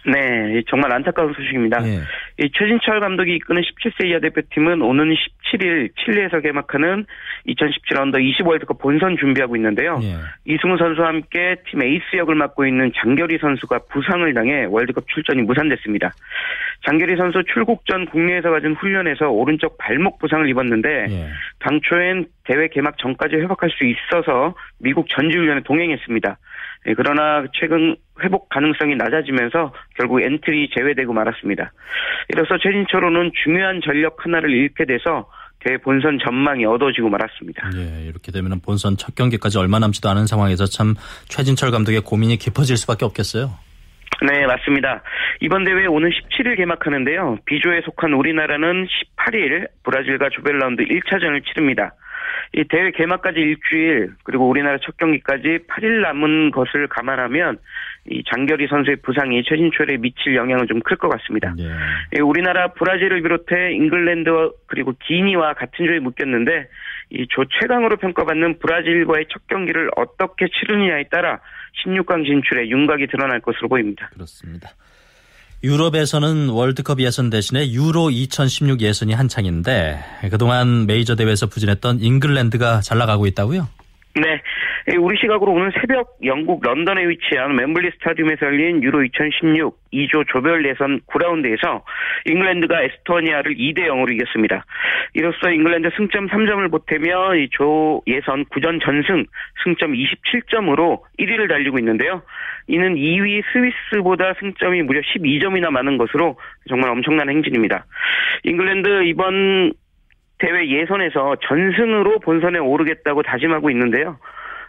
[0.07, 1.85] 네, 정말 안타까운 소식입니다.
[1.85, 1.99] 예.
[2.38, 7.07] 이 최진철 감독이 이끄는 17세 이하 대표팀은 오는 17일 칠레에서 개막하는
[7.47, 9.99] 2017 언더 20 월드컵 본선 준비하고 있는데요.
[10.03, 10.14] 예.
[10.45, 16.12] 이승우 선수와 함께 팀 에이스 역을 맡고 있는 장결희 선수가 부상을 당해 월드컵 출전이 무산됐습니다.
[16.87, 21.29] 장결희 선수 출국 전 국내에서 가진 훈련에서 오른쪽 발목 부상을 입었는데 예.
[21.59, 26.38] 당초엔 대회 개막 전까지 회복할 수 있어서 미국 전지훈련에 동행했습니다.
[26.87, 31.72] 예, 그러나 최근 회복 가능성이 낮아지면서 결국 엔트리 제외되고 말았습니다.
[32.31, 35.29] 이로써 최진철호는 중요한 전력 하나를 잃게 돼서
[35.61, 37.70] 대회 본선 전망이 어두워지고 말았습니다.
[37.76, 40.94] 예, 이렇게 되면 본선 첫 경기까지 얼마 남지도 않은 상황에서 참
[41.29, 43.50] 최진철 감독의 고민이 깊어질 수밖에 없겠어요.
[44.22, 45.02] 네, 맞습니다.
[45.40, 47.38] 이번 대회 오는 17일 개막하는데요.
[47.44, 51.92] B조에 속한 우리나라는 18일 브라질과 조별 라운드 1차전을 치릅니다.
[52.55, 57.59] 이 대회 개막까지 일주일 그리고 우리나라 첫 경기까지 8일 남은 것을 감안하면
[58.11, 61.55] 이 장결희 선수의 부상이 최진철호에 미칠 영향은 좀 클 것 같습니다.
[62.16, 64.31] 예, 우리나라 브라질을 비롯해 잉글랜드
[64.66, 66.69] 그리고 기니와 같은 조에 묶였는데
[67.11, 71.40] 이 조 최강으로 평가받는 브라질과의 첫 경기를 어떻게 치르느냐에 따라
[71.85, 74.09] 16강 진출에 윤곽이 드러날 것으로 보입니다.
[74.14, 74.71] 그렇습니다.
[75.64, 79.99] 유럽에서는 월드컵 예선 대신에 유로 2016 예선이 한창인데
[80.31, 83.66] 그동안 메이저 대회에서 부진했던 잉글랜드가 잘 나가고 있다고요?
[84.16, 84.40] 네.
[84.96, 91.00] 우리 시각으로 오늘 새벽 영국 런던에 위치한 웸블리 스타디움에서 열린 유로 2016 E조 조별 예선
[91.07, 91.83] 9라운드에서
[92.24, 94.64] 잉글랜드가 에스토니아를 2대 0으로 이겼습니다.
[95.12, 99.24] 이로써 잉글랜드 승점 3점을 보태며 E조 예선 9전 전승
[99.64, 102.22] 승점 27점으로 1위를 달리고 있는데요.
[102.68, 107.85] 이는 2위 스위스보다 승점이 무려 12점이나 많은 것으로 정말 엄청난 행진입니다.
[108.44, 109.72] 잉글랜드 이번
[110.38, 114.18] 대회 예선에서 전승으로 본선에 오르겠다고 다짐하고 있는데요.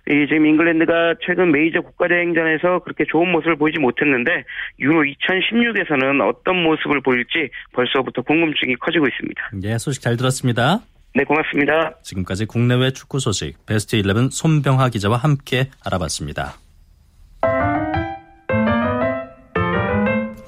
[0.10, 4.46] 이 지금 잉글랜드가 최근 메이저 국가대행전에서 그렇게 좋은 모습을 보이지 못했는데
[4.80, 9.50] 유로 2016에서는 어떤 모습을 보일지 벌써부터 궁금증이 커지고 있습니다.
[9.64, 10.80] 예, 소식 잘 들었습니다.
[11.14, 11.96] 네, 고맙습니다.
[12.04, 16.54] 지금까지 국내외 축구 소식 베스트 11 손병하 기자와 함께 알아봤습니다.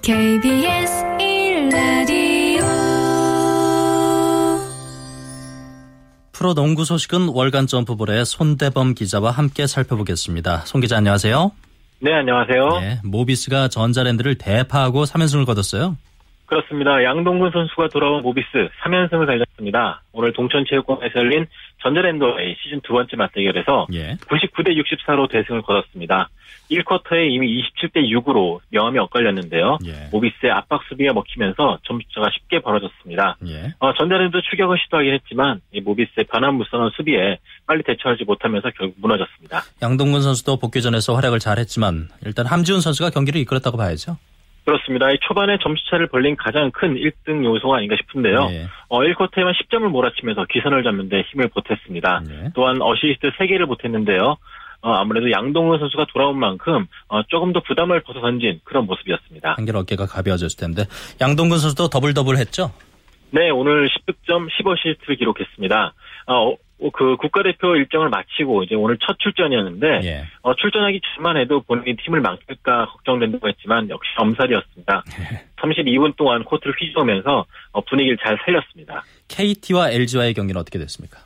[0.01, 1.05] KBS
[6.39, 10.59] 프로 농구 소식은 월간 점프볼의 손대범 기자와 함께 살펴보겠습니다.
[10.59, 11.51] 손 기자 안녕하세요.
[11.99, 12.67] 네, 안녕하세요.
[12.79, 15.97] 네, 모비스가 전자랜드를 대파하고 3연승을 거뒀어요.
[16.49, 17.03] 그렇습니다.
[17.03, 18.47] 양동근 선수가 돌아온 모비스
[18.83, 20.01] 3연승을 달렸습니다.
[20.11, 21.45] 오늘 동천체육관에서 열린
[21.83, 24.17] 전자랜드와의 시즌 두 번째 맞대결에서 예.
[24.27, 26.29] 99대 64로 대승을 거뒀습니다.
[26.71, 29.77] 1쿼터에 이미 27대 6으로 명함이 엇갈렸는데요.
[29.85, 30.09] 예.
[30.11, 33.37] 모비스의 압박 수비가 먹히면서 점수차가 쉽게 벌어졌습니다.
[33.47, 33.73] 예.
[33.79, 39.63] 어, 전자랜드 추격을 시도하긴 했지만 이 모비스의 변화무쌍한 수비에 빨리 대처하지 못하면서 결국 무너졌습니다.
[39.81, 44.17] 양동근 선수도 복귀전에서 활약을 잘했지만 일단 함지훈 선수가 경기를 이끌었다고 봐야죠.
[44.69, 45.09] 그렇습니다.
[45.11, 48.47] 이 초반에 점수차를 벌린 가장 큰 1등 요소가 아닌가 싶은데요.
[48.51, 48.67] 예.
[48.87, 52.23] 어, 1쿼터에만 10점을 몰아치면서 기선을 잡는 데 힘을 보탰습니다.
[52.53, 54.37] 또한 어시스트 3개를 보탰는데요.
[54.81, 59.55] 어, 아무래도 양동근 선수가 돌아온 만큼 어, 조금 더 부담을 벗어 던진 그런 모습이었습니다.
[59.57, 60.83] 한결 어깨가 가벼워졌을 텐데
[61.19, 62.71] 양동근 선수도 더블 더블 했죠.
[63.31, 65.93] 네, 오늘 10득점 10어시스트를 기록했습니다.
[66.27, 66.55] 어,
[66.93, 70.23] 그 국가대표 일정을 마치고 이제 오늘 첫 출전이었는데 예.
[70.41, 75.03] 어, 출전하기 전만 해도 본인이 팀을 망칠까 걱정된다고 했지만 역시 엄살이었습니다.
[75.59, 79.03] 32분 동안 코트를 휘저으면서 어, 분위기를 잘 살렸습니다.
[79.27, 81.19] KT와 LG와의 경기는 어떻게 됐습니까?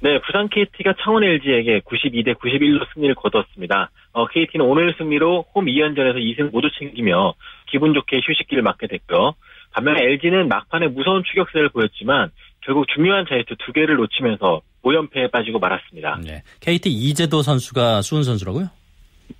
[0.00, 3.90] 네, 부산 KT가 창원 LG에게 92대 91로 승리를 거뒀습니다.
[4.12, 7.34] 어, KT는 오늘 승리로 홈 2연전에서 2승 모두 챙기며
[7.70, 9.34] 기분 좋게 휴식기를 맞게 됐고요.
[9.72, 12.30] 반면에 LG는 막판에 무서운 추격세를 보였지만
[12.64, 16.20] 결국 중요한 자유투 두 개를 놓치면서 5연패에 빠지고 말았습니다.
[16.24, 16.42] 네.
[16.60, 18.68] KT 이재도 선수가 수훈 선수라고요?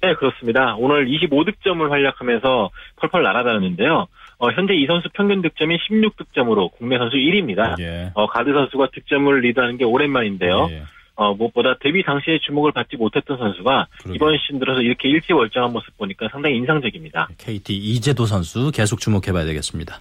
[0.00, 0.74] 네, 그렇습니다.
[0.76, 4.06] 오늘 25득점을 활약하면서 펄펄 날아다녔는데요.
[4.38, 7.78] 어, 현재 이 선수 평균 득점이 16득점으로 국내 선수 1위입니다.
[7.80, 8.10] 예.
[8.14, 10.68] 어, 가드 선수가 득점을 리드하는 게 오랜만인데요.
[10.70, 10.82] 예.
[11.16, 16.28] 어, 무엇보다 데뷔 당시에 주목을 받지 못했던 선수가 이번 시즌 들어서 이렇게 일찌월장한 모습 보니까
[16.30, 17.28] 상당히 인상적입니다.
[17.38, 20.00] KT 이재도 선수 계속 주목해봐야 되겠습니다.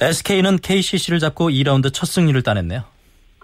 [0.00, 2.84] SK는 KCC를 잡고 2라운드 첫 승리를 따냈네요.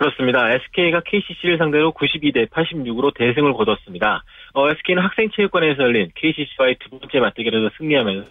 [0.00, 0.50] 그렇습니다.
[0.50, 4.24] SK가 KCC를 상대로 92대 86으로 대승을 거뒀습니다.
[4.54, 8.30] 어, SK는 학생체육관에서 열린 KCC와의 두 번째 맞대결에서 승리하면서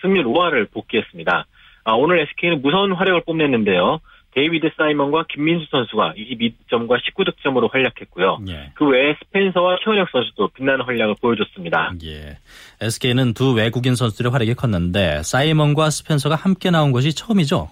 [0.00, 1.46] 승률 5할을 복귀했습니다.
[1.84, 4.00] 아, 오늘 SK는 무서운 활약을 뽐냈는데요.
[4.38, 8.38] 데이비드 사이먼과 김민수 선수가 22득점과 19득점으로 활약했고요.
[8.48, 8.70] 예.
[8.74, 11.94] 그 외에 스펜서와 최원혁 선수도 빛나는 활약을 보여줬습니다.
[12.04, 12.38] 예.
[12.80, 17.70] SK는 두 외국인 선수들의 활약이 컸는데 사이먼과 스펜서가 함께 나온 것이 처음이죠.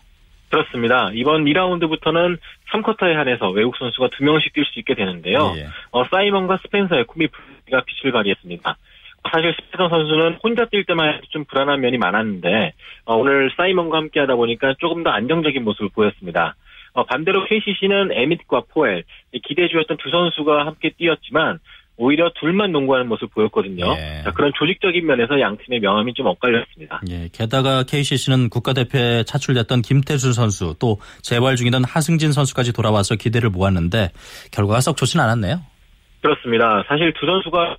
[0.51, 1.11] 그렇습니다.
[1.15, 2.39] 이번 2라운드부터는
[2.73, 5.55] 3쿼터에 한해서 외국 선수가 2명씩 뛸 수 있게 되는데요.
[5.57, 5.69] 예.
[5.93, 8.77] 어, 사이먼과 스펜서의 콤비 플레이가 빛을 발휘했습니다.
[9.33, 12.73] 사실 스펜서 선수는 혼자 뛸 때만 해도 좀 불안한 면이 많았는데
[13.05, 16.57] 어, 오늘 사이먼과 함께 하다 보니까 조금 더 안정적인 모습을 보였습니다.
[16.93, 21.59] 어, 반대로 KCC는 에밋과 포엘 기대주였던 두 선수가 함께 뛰었지만
[21.99, 23.87] 오히려 둘만 농구하는 모습을 보였거든요.
[23.97, 24.23] 예.
[24.23, 27.01] 자, 그런 조직적인 면에서 양 팀의 명암이 좀 엇갈렸습니다.
[27.09, 34.11] 예, 게다가 KCC는 국가대표에 차출됐던 김태수 선수 또 재활 중이던 하승진 선수까지 돌아와서 기대를 모았는데
[34.53, 35.61] 결과가 썩 좋지는 않았네요.
[36.21, 36.85] 그렇습니다.
[36.89, 37.77] 사실 두 선수가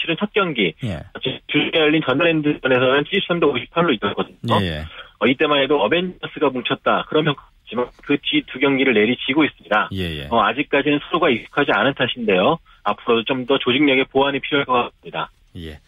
[0.00, 1.00] 치른 첫 경기 예.
[1.48, 4.60] 주중에 열린 전자랜드전에서는 73대 58로 이겼거든요.
[4.62, 4.84] 예, 예.
[5.18, 9.88] 어, 이때만 해도 어벤져스가 뭉쳤다 그런 평가지만 그뒤 두 경기를 내리치고 있습니다.
[9.92, 10.28] 예, 예.
[10.30, 12.58] 어, 아직까지는 서로가 익숙하지 않은 탓인데요.
[12.84, 15.30] 앞으로도 좀 더 조직력의 보완이 필요할 것 같습니다.
[15.56, 15.78] 예.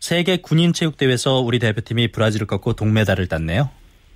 [0.00, 3.70] 세계 군인 체육 대회에서 우리 대표팀이 브라질을 꺾고 동메달을 땄네요.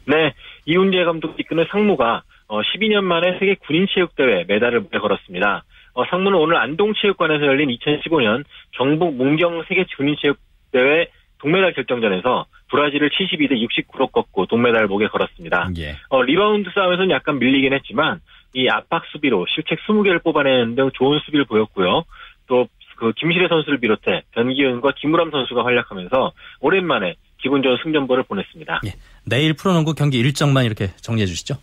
[0.07, 0.35] 네,
[0.67, 5.65] 이훈재 감독 이끄는 상무가 어, 12년 만에 세계 군인 체육 대회 메달을 목에 걸었습니다.
[5.95, 13.53] 어, 상무는 오늘 안동체육관에서 열린 2015년 경북 문경 세계 군인 체육대회 동메달 결정전에서 브라질을 72대
[13.53, 15.71] 69로 꺾고 동메달 목에 걸었습니다.
[15.79, 15.97] 예.
[16.09, 18.21] 어, 리바운드 싸움에서는 약간 밀리긴 했지만
[18.55, 22.05] 이 압박 수비로 실책 20개를 뽑아내는 등 좋은 수비를 보였고요.
[22.47, 28.81] 또 그 김시래 선수를 비롯해 변기훈과 김우람 선수가 활약하면서 오랜만에 기분 좋은 승전보를 보냈습니다.
[29.25, 31.57] 내일 프로농구 경기 일정만 이렇게 정리해 주시죠.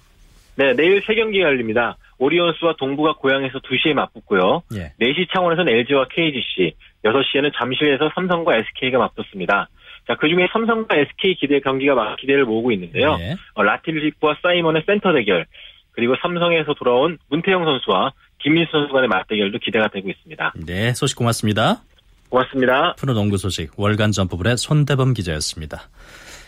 [0.55, 1.97] 네, 내일 세 경기가 열립니다.
[2.17, 4.61] 오리온스와 동부가 고향에서 2시에 맞붙고요.
[4.75, 4.93] 예.
[4.99, 9.69] 4시 창원에서는 LG와 KGC, 6시에는 잠실에서 삼성과 SK가 맞붙습니다.
[10.07, 13.17] 자, 그 중에 삼성과 SK 기대 경기가 막 기대를 모으고 있는데요.
[13.19, 13.35] 예.
[13.53, 15.45] 어, 라틸리프와 사이먼의 센터 대결,
[15.93, 20.53] 그리고 삼성에서 돌아온 문태영 선수와 김민수 선수 간의 맞대결도 기대가 되고 있습니다.
[20.65, 21.81] 네, 소식 고맙습니다.
[22.29, 22.93] 고맙습니다.
[22.97, 25.89] 프로농구 소식 월간 점프볼의 손대범 기자였습니다.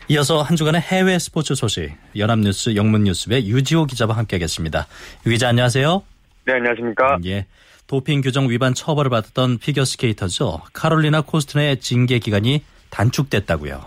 [0.09, 4.85] 이어서 한 주간의 해외 스포츠 소식 연합뉴스 영문뉴스의 유지호 기자와 함께하겠습니다.
[5.25, 6.03] 유 기자 안녕하세요.
[6.45, 7.19] 네, 안녕하십니까.
[7.25, 7.45] 예.
[7.87, 10.59] 도핑 규정 위반 처벌을 받았던 피겨스케이터죠.
[10.73, 13.81] 카롤리나 코스트너의 징계 기간이 단축됐다고요.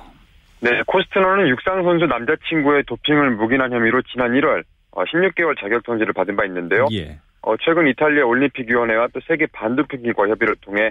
[0.61, 6.46] 네, 코스트너는 육상 선수 남자친구의 도핑을 묵인한 혐의로 지난 1월 16개월 자격 정지를 받은 바
[6.46, 6.88] 있는데요.
[6.92, 7.18] 예.
[7.42, 10.90] 어, 최근 이탈리아 올림픽위원회와 또 세계 반도핑기구와 협의를 통해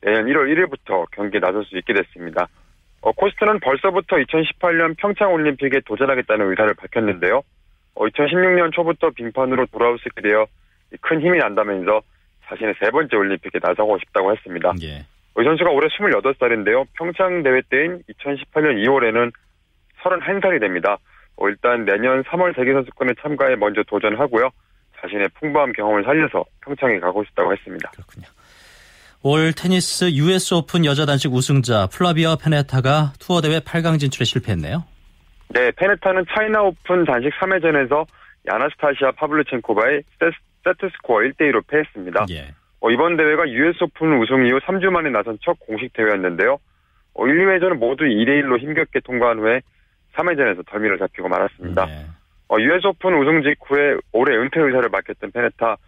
[0.00, 2.48] 내년 1월 1일부터 경기에 나설 수 있게 됐습니다.
[3.04, 7.42] 어, 코스트는 벌써부터 2018년 평창 올림픽에 도전하겠다는 의사를 밝혔는데요.
[7.94, 10.46] 어, 2016년 초부터 빙판으로 돌아올 수 있게 되어
[11.02, 12.00] 큰 힘이 난다면서
[12.46, 14.72] 자신의 세 번째 올림픽에 나서고 싶다고 했습니다.
[14.82, 15.04] 예.
[15.34, 16.86] 어, 이 선수가 올해 28살인데요.
[16.94, 19.32] 평창 대회 때인 2018년 2월에는
[20.02, 20.96] 31살이 됩니다.
[21.36, 24.48] 어, 일단 내년 3월 세계선수권에 참가에 먼저 도전하고요.
[25.02, 27.90] 자신의 풍부한 경험을 살려서 평창에 가고 싶다고 했습니다.
[29.26, 34.84] 올 테니스 US 오픈 여자 단식 우승자 플라비아 페네타가 투어 대회 8강 진출에 실패했네요.
[35.48, 38.04] 네, 페네타는 차이나 오픈 단식 3회전에서
[38.46, 40.02] 아나스타시아 파블류첸코바에
[40.62, 42.26] 세트 스코어 1대2로 패했습니다.
[42.32, 42.52] 예.
[42.80, 46.58] 어, 이번 대회가 US 오픈 우승 이후 3주 만에 나선 첫 공식 대회였는데요.
[47.14, 49.62] 어, 1, 2회전은 모두 2대1로 힘겹게 통과한 후에
[50.16, 51.88] 3회전에서 덜미를 잡히고 말았습니다.
[52.48, 55.78] 어, US 오픈 우승 직후에 올해 은퇴 의사를 밝혔던 페네타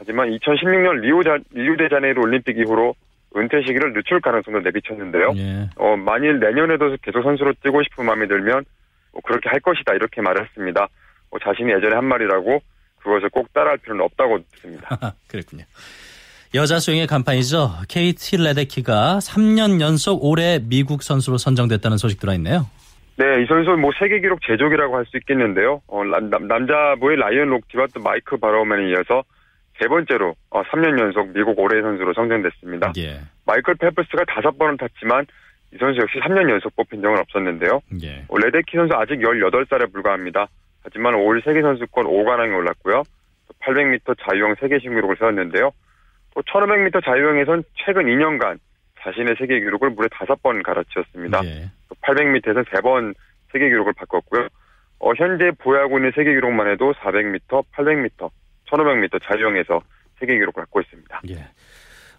[0.00, 2.94] 하지만 2016년 리우 자, 리우데자네이루 올림픽 이후로
[3.36, 5.32] 은퇴 시기를 늦출 가능성도 내비쳤는데요.
[5.36, 5.68] 예.
[5.76, 8.64] 어, 만일 내년에도 계속 선수로 뛰고 싶은 마음이 들면
[9.12, 10.88] 뭐 그렇게 할 것이다 이렇게 말을 했습니다.
[11.30, 12.60] 어, 자신이 예전에 한 말이라고
[13.02, 14.98] 그것을 꼭 따라할 필요는 없다고 듣습니다.
[15.28, 15.64] 그랬군요.
[16.54, 17.70] 여자 수영의 간판이죠.
[17.88, 22.66] 케이티 레데키가 3년 연속 올해 미국 선수로 선정됐다는 소식 들어있네요.
[23.16, 25.82] 네, 이 선수 뭐 세계 기록 제조기라고 할 수 있겠는데요.
[25.86, 29.22] 어, 남, 남자부의 라이언 록티와 또 마이크 바로우맨에 이어서
[29.80, 32.92] 세 번째로 3년 연속 미국 올해의 선수로 선정됐습니다.
[32.98, 33.20] 예.
[33.46, 35.26] 마이클 펠프스가 다섯 번은 탔지만
[35.72, 37.80] 이 선수 역시 3년 연속 뽑힌 적은 없었는데요.
[38.02, 38.26] 예.
[38.30, 40.48] 레데키 선수 아직 18살에 불과합니다.
[40.82, 43.02] 하지만 올 세계 선수권 5관왕에 올랐고요.
[43.60, 45.70] 800m 자유형 세계 신기록을 세웠는데요.
[46.34, 48.58] 또 1500m 자유형에선 최근 2년간
[49.00, 51.40] 자신의 세계 기록을 무려 5번 갈아치웠습니다.
[51.44, 51.70] 예.
[52.02, 53.14] 800m에서는 3번
[53.52, 54.48] 세계 기록을 바꿨고요.
[54.98, 58.30] 어, 현재 보유하고 있는 세계 기록만 해도 400m, 800m,
[58.70, 59.80] 1500m 자유형에서
[60.18, 61.22] 세계 기록을 갖고 있습니다.
[61.30, 61.46] 예.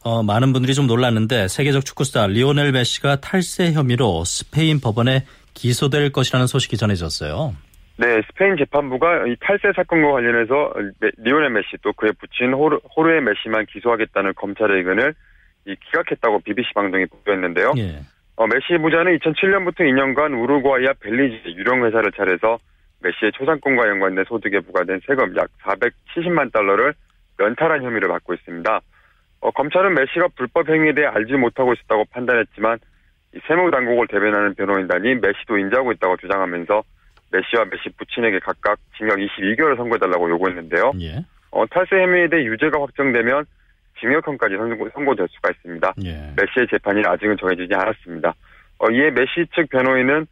[0.04, 6.48] 어, 많은 분들이 좀 놀랐는데 세계적 축구스타 리오넬 메시가 탈세 혐의로 스페인 법원에 기소될 것이라는
[6.48, 7.56] 소식이 전해졌어요.
[7.98, 10.74] 네, 스페인 재판부가 이 탈세 사건과 관련해서
[11.18, 15.14] 리오넬 메시 또 그의 부친 호르, 호르헤 메시만 기소하겠다는 검찰의 의견을
[15.68, 17.74] 이 기각했다고 BBC 방송이 보도했는데요.
[17.78, 18.00] 예.
[18.38, 22.58] 어, 메시 부자는 2007년부터 2년간 우루과이와 벨리즈 유령 회사를 차려서
[23.02, 26.94] 메시의 초상권과 연관된 소득에 부과된 세금 약 470만 달러를
[27.40, 28.82] 포탈한 혐의를 받고 있습니다.
[29.42, 32.78] 어, 검찰은 메시가 불법 행위에 대해 알지 못하고 있었다고 판단했지만
[33.48, 36.84] 세무 당국을 대변하는 변호인단이 메시도 인지하고 있다고 주장하면서
[37.32, 40.92] 메시와 메시 부친에게 각각 징역 22개월을 선고해달라고 요구했는데요.
[41.02, 41.26] 예.
[41.52, 43.46] 어, 탈세 혐의에 대해 유죄가 확정되면
[44.00, 45.94] 징역형까지 선고, 선고될 수가 있습니다.
[46.06, 46.34] 예.
[46.36, 48.34] 메시의 재판이 아직은 정해지지 않았습니다.
[48.80, 50.28] 어, 이에 메시 측 변호인은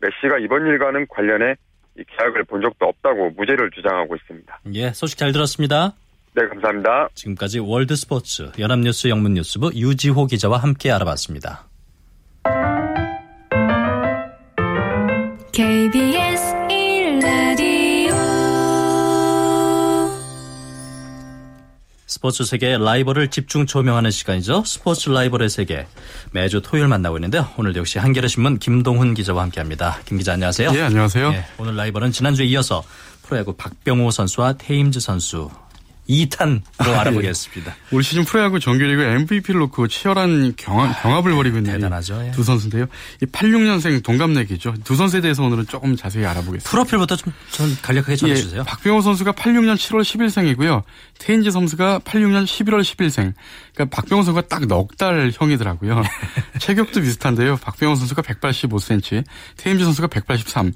[0.00, 1.56] 메시가 이번 일과는 관련해
[1.98, 4.60] 이 계약을 본 적도 없다고 무죄를 주장하고 있습니다.
[4.74, 5.94] 예, 소식 잘 들었습니다.
[6.34, 7.08] 네, 감사합니다.
[7.14, 11.68] 지금까지 월드스포츠 연합뉴스 영문뉴스부 유지호 기자와 함께 알아봤습니다.
[22.24, 24.62] 스포츠 세계의 라이벌을 집중 조명하는 시간이죠.
[24.64, 25.86] 스포츠 라이벌의 세계.
[26.32, 27.50] 매주 토요일 만나고 있는데요.
[27.58, 29.98] 오늘도 역시 한겨레신문 김동훈 기자와 함께합니다.
[30.06, 30.70] 김 기자 안녕하세요.
[30.74, 31.32] 예, 안녕하세요.
[31.34, 32.82] 예, 오늘 라이벌은 지난주에 이어서
[33.24, 35.50] 프로야구 박병호 선수와 테임즈 선수
[36.08, 37.74] 2탄으로 알아보겠습니다.
[37.92, 42.26] 올 시즌 프로야구 정규리그 MVP를 놓고 치열한 경합, 경합을 벌이고 있는 대단하죠.
[42.26, 42.30] 예.
[42.32, 42.86] 두 선수인데요.
[43.22, 44.74] 이 86년생 동갑내기죠.
[44.84, 46.70] 두 선수에 대해서 오늘은 조금 자세히 알아보겠습니다.
[46.70, 48.60] 프로필부터 좀전 간략하게 전해주세요.
[48.60, 50.82] 예, 박병호 선수가 86년 7월 10일생이고요.
[51.18, 53.32] 테인즈 선수가 86년 11월 10일생.
[53.74, 56.02] 그러니까 박병호 선수가 딱 넉 달 형이더라고요.
[56.58, 57.56] 체격도 비슷한데요.
[57.56, 59.24] 박병호 선수가 185cm,
[59.56, 60.72] 테임즈 선수가 183.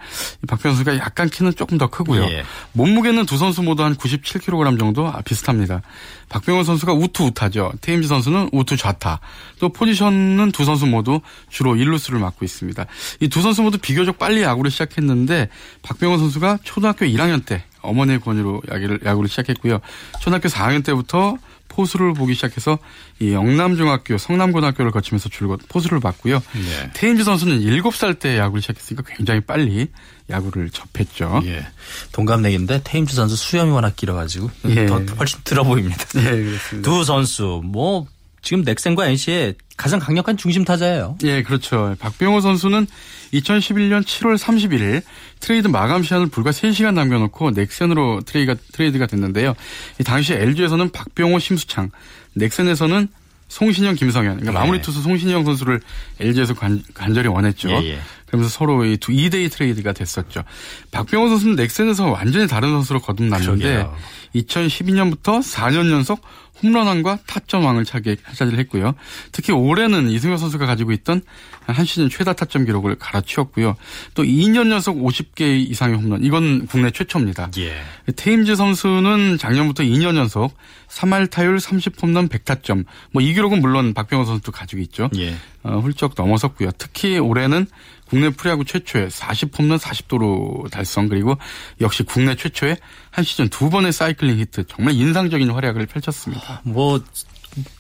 [0.47, 2.25] 박병호 선수가 약간 키는 조금 더 크고요.
[2.25, 2.45] 예.
[2.73, 5.83] 몸무게는 두 선수 모두 한 97kg 정도 비슷합니다.
[6.29, 7.73] 박병호 선수가 우투 우타죠.
[7.81, 9.21] 테임즈 선수는 우투 좌타.
[9.59, 12.87] 또 포지션은 두 선수 모두 주로 일루스를 맡고 있습니다.
[13.21, 15.49] 이 두 선수 모두 비교적 빨리 야구를 시작했는데
[15.83, 19.81] 박병호 선수가 초등학교 1학년 때 어머니의 권유로 야구를, 야구를 시작했고요.
[20.21, 21.37] 초등학교 4학년 때부터
[21.79, 22.77] 포수를 보기 시작해서
[23.21, 26.43] 이 영남중학교, 성남고등학교를 거치면서 줄곧 포수를 봤고요.
[26.55, 26.91] 네.
[26.93, 29.87] 테임즈 선수는 7살 때 야구를 시작했으니까 굉장히 빨리
[30.29, 31.41] 야구를 접했죠.
[31.45, 31.65] 예.
[32.11, 34.87] 동갑내기인데 테임즈 선수 수염이 워낙 길어가지고 예.
[34.87, 36.05] 더 훨씬 들어 보입니다.
[36.17, 36.91] 예, 그렇습니다.
[36.91, 38.09] 두 선수 뭐
[38.49, 41.19] 지금 넥센과 NC의 가장 강력한 중심 타자예요.
[41.23, 41.95] 예, 그렇죠.
[41.99, 42.87] 박병호 선수는
[43.35, 45.03] 2011년 7월 31일
[45.39, 49.53] 트레이드 마감 시한을 불과 3시간 남겨놓고 넥센으로 트레이가, 트레이드가 됐는데요.
[50.01, 51.91] 이 당시 LG에서는 박병호, 심수창,
[52.37, 53.09] 넥센에서는
[53.49, 54.59] 송신영, 김성현, 그러니까 네.
[54.59, 55.81] 마무리 투수 송신영 선수를
[56.19, 57.69] LG에서 간, 간절히 원했죠.
[57.71, 57.99] 예, 예.
[58.27, 60.43] 그러면서 서로 이두 2대2 트레이드가 됐었죠.
[60.91, 63.97] 박병호 선수는 넥센에서 완전히 다른 선수로 거듭났는데 그러게요.
[64.37, 66.21] 2012년부터 4년 연속
[66.63, 68.95] 홈런왕과 타점왕을 차기, 차지를 했고요.
[69.33, 71.23] 특히 올해는 이승엽 선수가 가지고 있던
[71.67, 73.77] 한 시즌 최다 타점 기록을 갈아치웠고요.
[74.15, 76.25] 또 2년 연속 50개 이상의 홈런.
[76.25, 77.51] 이건 국내 최초입니다.
[77.59, 77.83] 예.
[78.17, 80.57] 테임즈 선수는 작년부터 2년 연속
[80.89, 82.85] 3할 타율 30홈런 100타점.
[83.13, 85.11] 뭐 이 기록은 물론 박병호 선수도 가지고 있죠.
[85.19, 85.35] 예.
[85.63, 86.71] 어, 훌쩍 넘어섰고요.
[86.79, 87.67] 특히 올해는
[88.09, 91.37] 국내 프로야구 최초의 40홈런 40도루 달성 그리고
[91.81, 92.77] 역시 국내 최초의
[93.11, 96.63] 한 시즌 두 번의 사이클링 히트 정말 인상적인 활약을 펼쳤습니다.
[96.65, 97.01] 뭐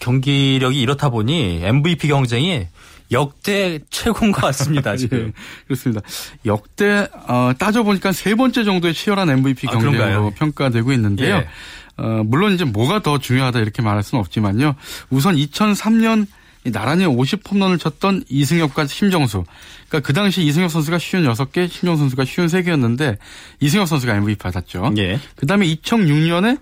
[0.00, 2.66] 경기력이 이렇다 보니 MVP 경쟁이
[3.10, 4.96] 역대 최고인 것 같습니다.
[4.98, 5.28] 지금.
[5.28, 5.32] 예,
[5.66, 6.02] 그렇습니다.
[6.44, 10.30] 역대 어, 따져 보니까 세 번째 정도의 치열한 MVP 아, 경쟁으로 그런가요?
[10.32, 11.36] 평가되고 있는데요.
[11.36, 11.48] 예.
[11.96, 14.74] 어, 물론 이제 뭐가 더 중요하다 이렇게 말할 수는 없지만요.
[15.10, 16.26] 우선 2003년
[16.72, 19.44] 나란히 50홈런을 쳤던 이승엽과 심정수.
[19.88, 23.18] 그러니까 그 당시 이승엽 선수가 56개, 심정수 선수가 53개였는데
[23.60, 24.92] 이승엽 선수가 MVP 받았죠.
[24.98, 25.18] 예.
[25.36, 26.58] 그다음에 2006년에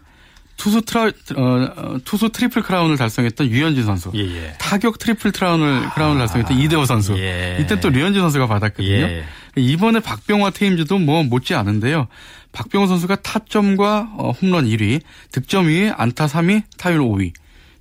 [0.57, 1.43] 투수 트라 어,
[1.77, 4.11] 어, 투수 트리플 크라운을 달성했던 유현진 선수.
[4.15, 4.55] 예, 예.
[4.59, 7.19] 타격 트리플 크라운을 크라운을 달성했던 이대호 선수.
[7.19, 7.59] 예.
[7.61, 8.91] 이때 또 류현진 선수가 받았거든요.
[8.91, 9.25] 예.
[9.57, 12.09] 이번에 박병호와 테임즈도 뭐 못지 않은데요.
[12.53, 15.01] 박병호 선수가 타점과 어, 홈런 1위,
[15.33, 17.33] 득점 2위, 안타 3위, 타율 5위.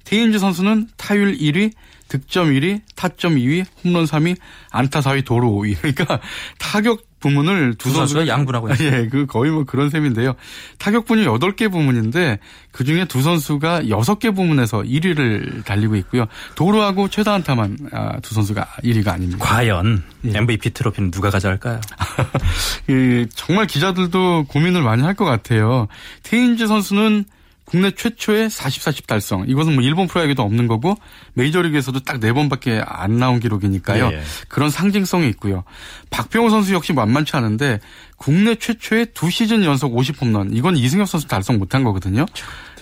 [0.04, 1.72] 테임즈 선수는 타율 1위,
[2.08, 4.38] 득점 1위, 타점 2위, 홈런 3위,
[4.72, 5.76] 안타 4위, 도루 5위.
[5.82, 6.20] 그러니까
[6.60, 8.86] 타격 부문을 두, 두 선수가 양분하고 있어요.
[8.94, 10.36] 예, 그 거의 뭐 그런 셈인데요.
[10.78, 12.38] 타격 분이 8개 부문인데
[12.72, 16.28] 그 중에 두 선수가 6개 부문에서 1위를 달리고 있고요.
[16.54, 19.44] 도루하고 최다 안타만 아, 두 선수가 1위가 아닙니다.
[19.44, 20.38] 과연 예.
[20.38, 21.82] MVP 트로피는 누가 가져갈까요?
[22.86, 25.88] 그 정말 기자들도 고민을 많이 할 것 같아요.
[26.24, 27.24] 테인즈 선수는
[27.66, 29.46] 국내 최초의 40, 40 달성.
[29.48, 30.96] 이것은 뭐 일본 프로야구도 없는 거고
[31.34, 34.10] 메이저리그에서도 딱 네 번밖에 안 나온 기록이니까요.
[34.14, 34.22] 예.
[34.48, 35.64] 그런 상징성이 있고요.
[36.12, 37.80] 박병호 선수 역시 만만치 않은데
[38.18, 40.56] 국내 최초의 두 시즌 연속 50홈런.
[40.56, 42.26] 이건 이승엽 선수 달성 못한 거거든요.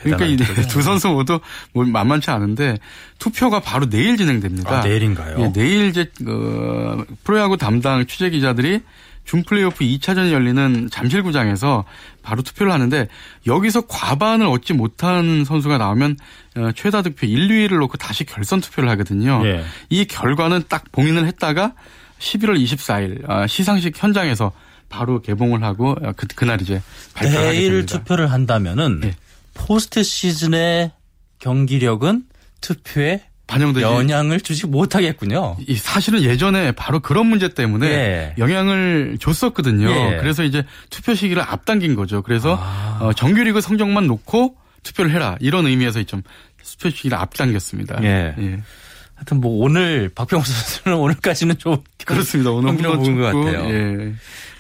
[0.02, 0.36] 그러니까 이
[0.68, 1.40] 두 선수 모두
[1.74, 2.78] 뭐 만만치 않은데
[3.20, 4.80] 투표가 바로 내일 진행됩니다.
[4.80, 5.38] 아, 내일인가요?
[5.40, 8.82] 예, 내일 이제 그 프로야구 담당 취재 기자들이
[9.26, 11.86] 준 플레이오프 2차전이 열리는 잠실구장에서
[12.22, 13.08] 바로 투표를 하는데
[13.48, 16.18] 여기서 과반을 얻지 못한 선수가 나오면
[16.58, 19.42] 어, 최다 득표 1, 2위를 놓고 다시 결선 투표를 하거든요.
[19.46, 19.64] 예.
[19.90, 21.74] 이 결과는 딱 봉인을 했다가
[22.20, 24.52] 11월 24일 어, 시상식 현장에서
[24.90, 26.82] 바로 개봉을 하고 어, 그, 그날 이제
[27.14, 27.70] 발표를 하게 됩니다.
[27.70, 29.16] 내일 투표를 한다면은 예.
[29.54, 30.92] 포스트 시즌의
[31.40, 32.24] 경기력은
[32.62, 35.58] 투표에 반영되지 영향을 주지 못하겠군요.
[35.68, 38.36] 이 사실은 예전에 바로 그런 문제 때문에 예.
[38.38, 39.90] 영향을 줬었거든요.
[39.90, 40.18] 예.
[40.20, 42.24] 그래서 이제 투표 시기를 앞당긴 거죠.
[42.24, 42.98] 그래서 아.
[43.02, 46.24] 어, 정규리그 성적만 놓고 투표를 해라 이런 의미에서 좀
[46.64, 48.04] 투표 시기를 앞당겼습니다.
[48.04, 48.36] 예.
[48.38, 48.60] 예.
[49.16, 52.52] 하여튼 뭐 오늘 박병호 선수는 오늘까지는 좀 그렇습니다.
[52.52, 53.70] 오늘 흥미로운 것 같아요.
[53.70, 54.14] 예.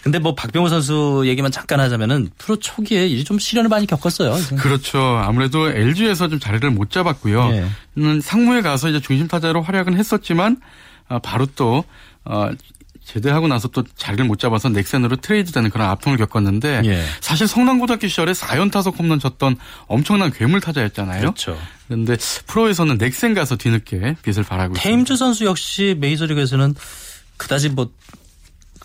[0.03, 4.35] 근데 뭐 박병호 선수 얘기만 잠깐 하자면은 프로 초기에 이제 좀 시련을 많이 겪었어요.
[4.59, 4.99] 그렇죠.
[4.99, 7.51] 아무래도 LG에서 좀 자리를 못 잡았고요.
[7.53, 7.65] 예.
[7.99, 10.57] 음, 상무에 가서 이제 중심 타자로 활약은 했었지만
[11.07, 11.85] 아, 바로 또
[12.25, 12.49] 어,
[13.05, 17.05] 제대하고 나서 또 자리를 못 잡아서 넥센으로 트레이드되는 그런 아픔을 겪었는데 예.
[17.21, 19.55] 사실 성남고등학교 시절에 4연타석 홈런 쳤던
[19.87, 21.21] 엄청난 괴물 타자였잖아요.
[21.21, 21.57] 그렇죠.
[21.87, 25.15] 그런데 프로에서는 넥센 가서 뒤늦게 빛을 발하고 테임즈 있습니다.
[25.15, 26.75] 선수 역시 메이저리그에서는
[27.37, 27.89] 그다지 뭐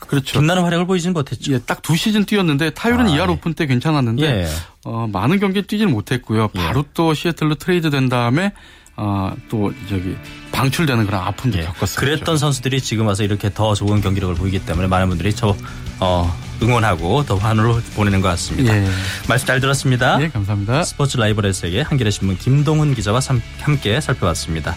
[0.08, 0.40] 그렇죠.
[0.40, 1.52] 빛나는 활약을 보이지는 못했죠.
[1.52, 4.48] 예, 딱 두 시즌 뛰었는데 타율은 아, 2할 오푼 대 괜찮았는데 예.
[4.84, 6.48] 어, 많은 경기 뛰지는 못했고요.
[6.54, 6.58] 예.
[6.58, 8.52] 바로 또 시애틀로 트레이드 된 다음에
[8.96, 10.16] 어, 또 저기
[10.52, 11.62] 방출되는 그런 아픔도 예.
[11.64, 12.00] 겪었어요.
[12.04, 15.56] 그랬던 선수들이 지금 와서 이렇게 더 좋은 경기력을 보이기 때문에 많은 분들이 저
[16.00, 18.76] 어, 응원하고 더 환호를 보내는 것 같습니다.
[18.76, 18.88] 예.
[19.28, 20.20] 말씀 잘 들었습니다.
[20.20, 20.84] 예, 감사합니다.
[20.84, 23.20] 스포츠 라이벌에서의 한겨레 신문 김동훈 기자와
[23.60, 24.76] 함께 살펴봤습니다.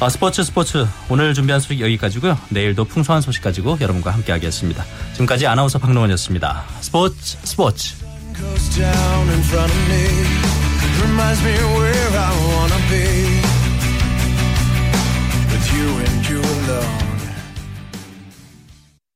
[0.00, 2.38] 아, 스포츠 스포츠 오늘 준비한 소식 여기까지고요.
[2.48, 4.84] 내일도 풍성한 소식 가지고 여러분과 함께하겠습니다.
[5.12, 6.64] 지금까지 아나운서 박노원이었습니다.
[6.80, 7.94] 스포츠 스포츠.
[11.00, 13.27] reminds me where I wanna be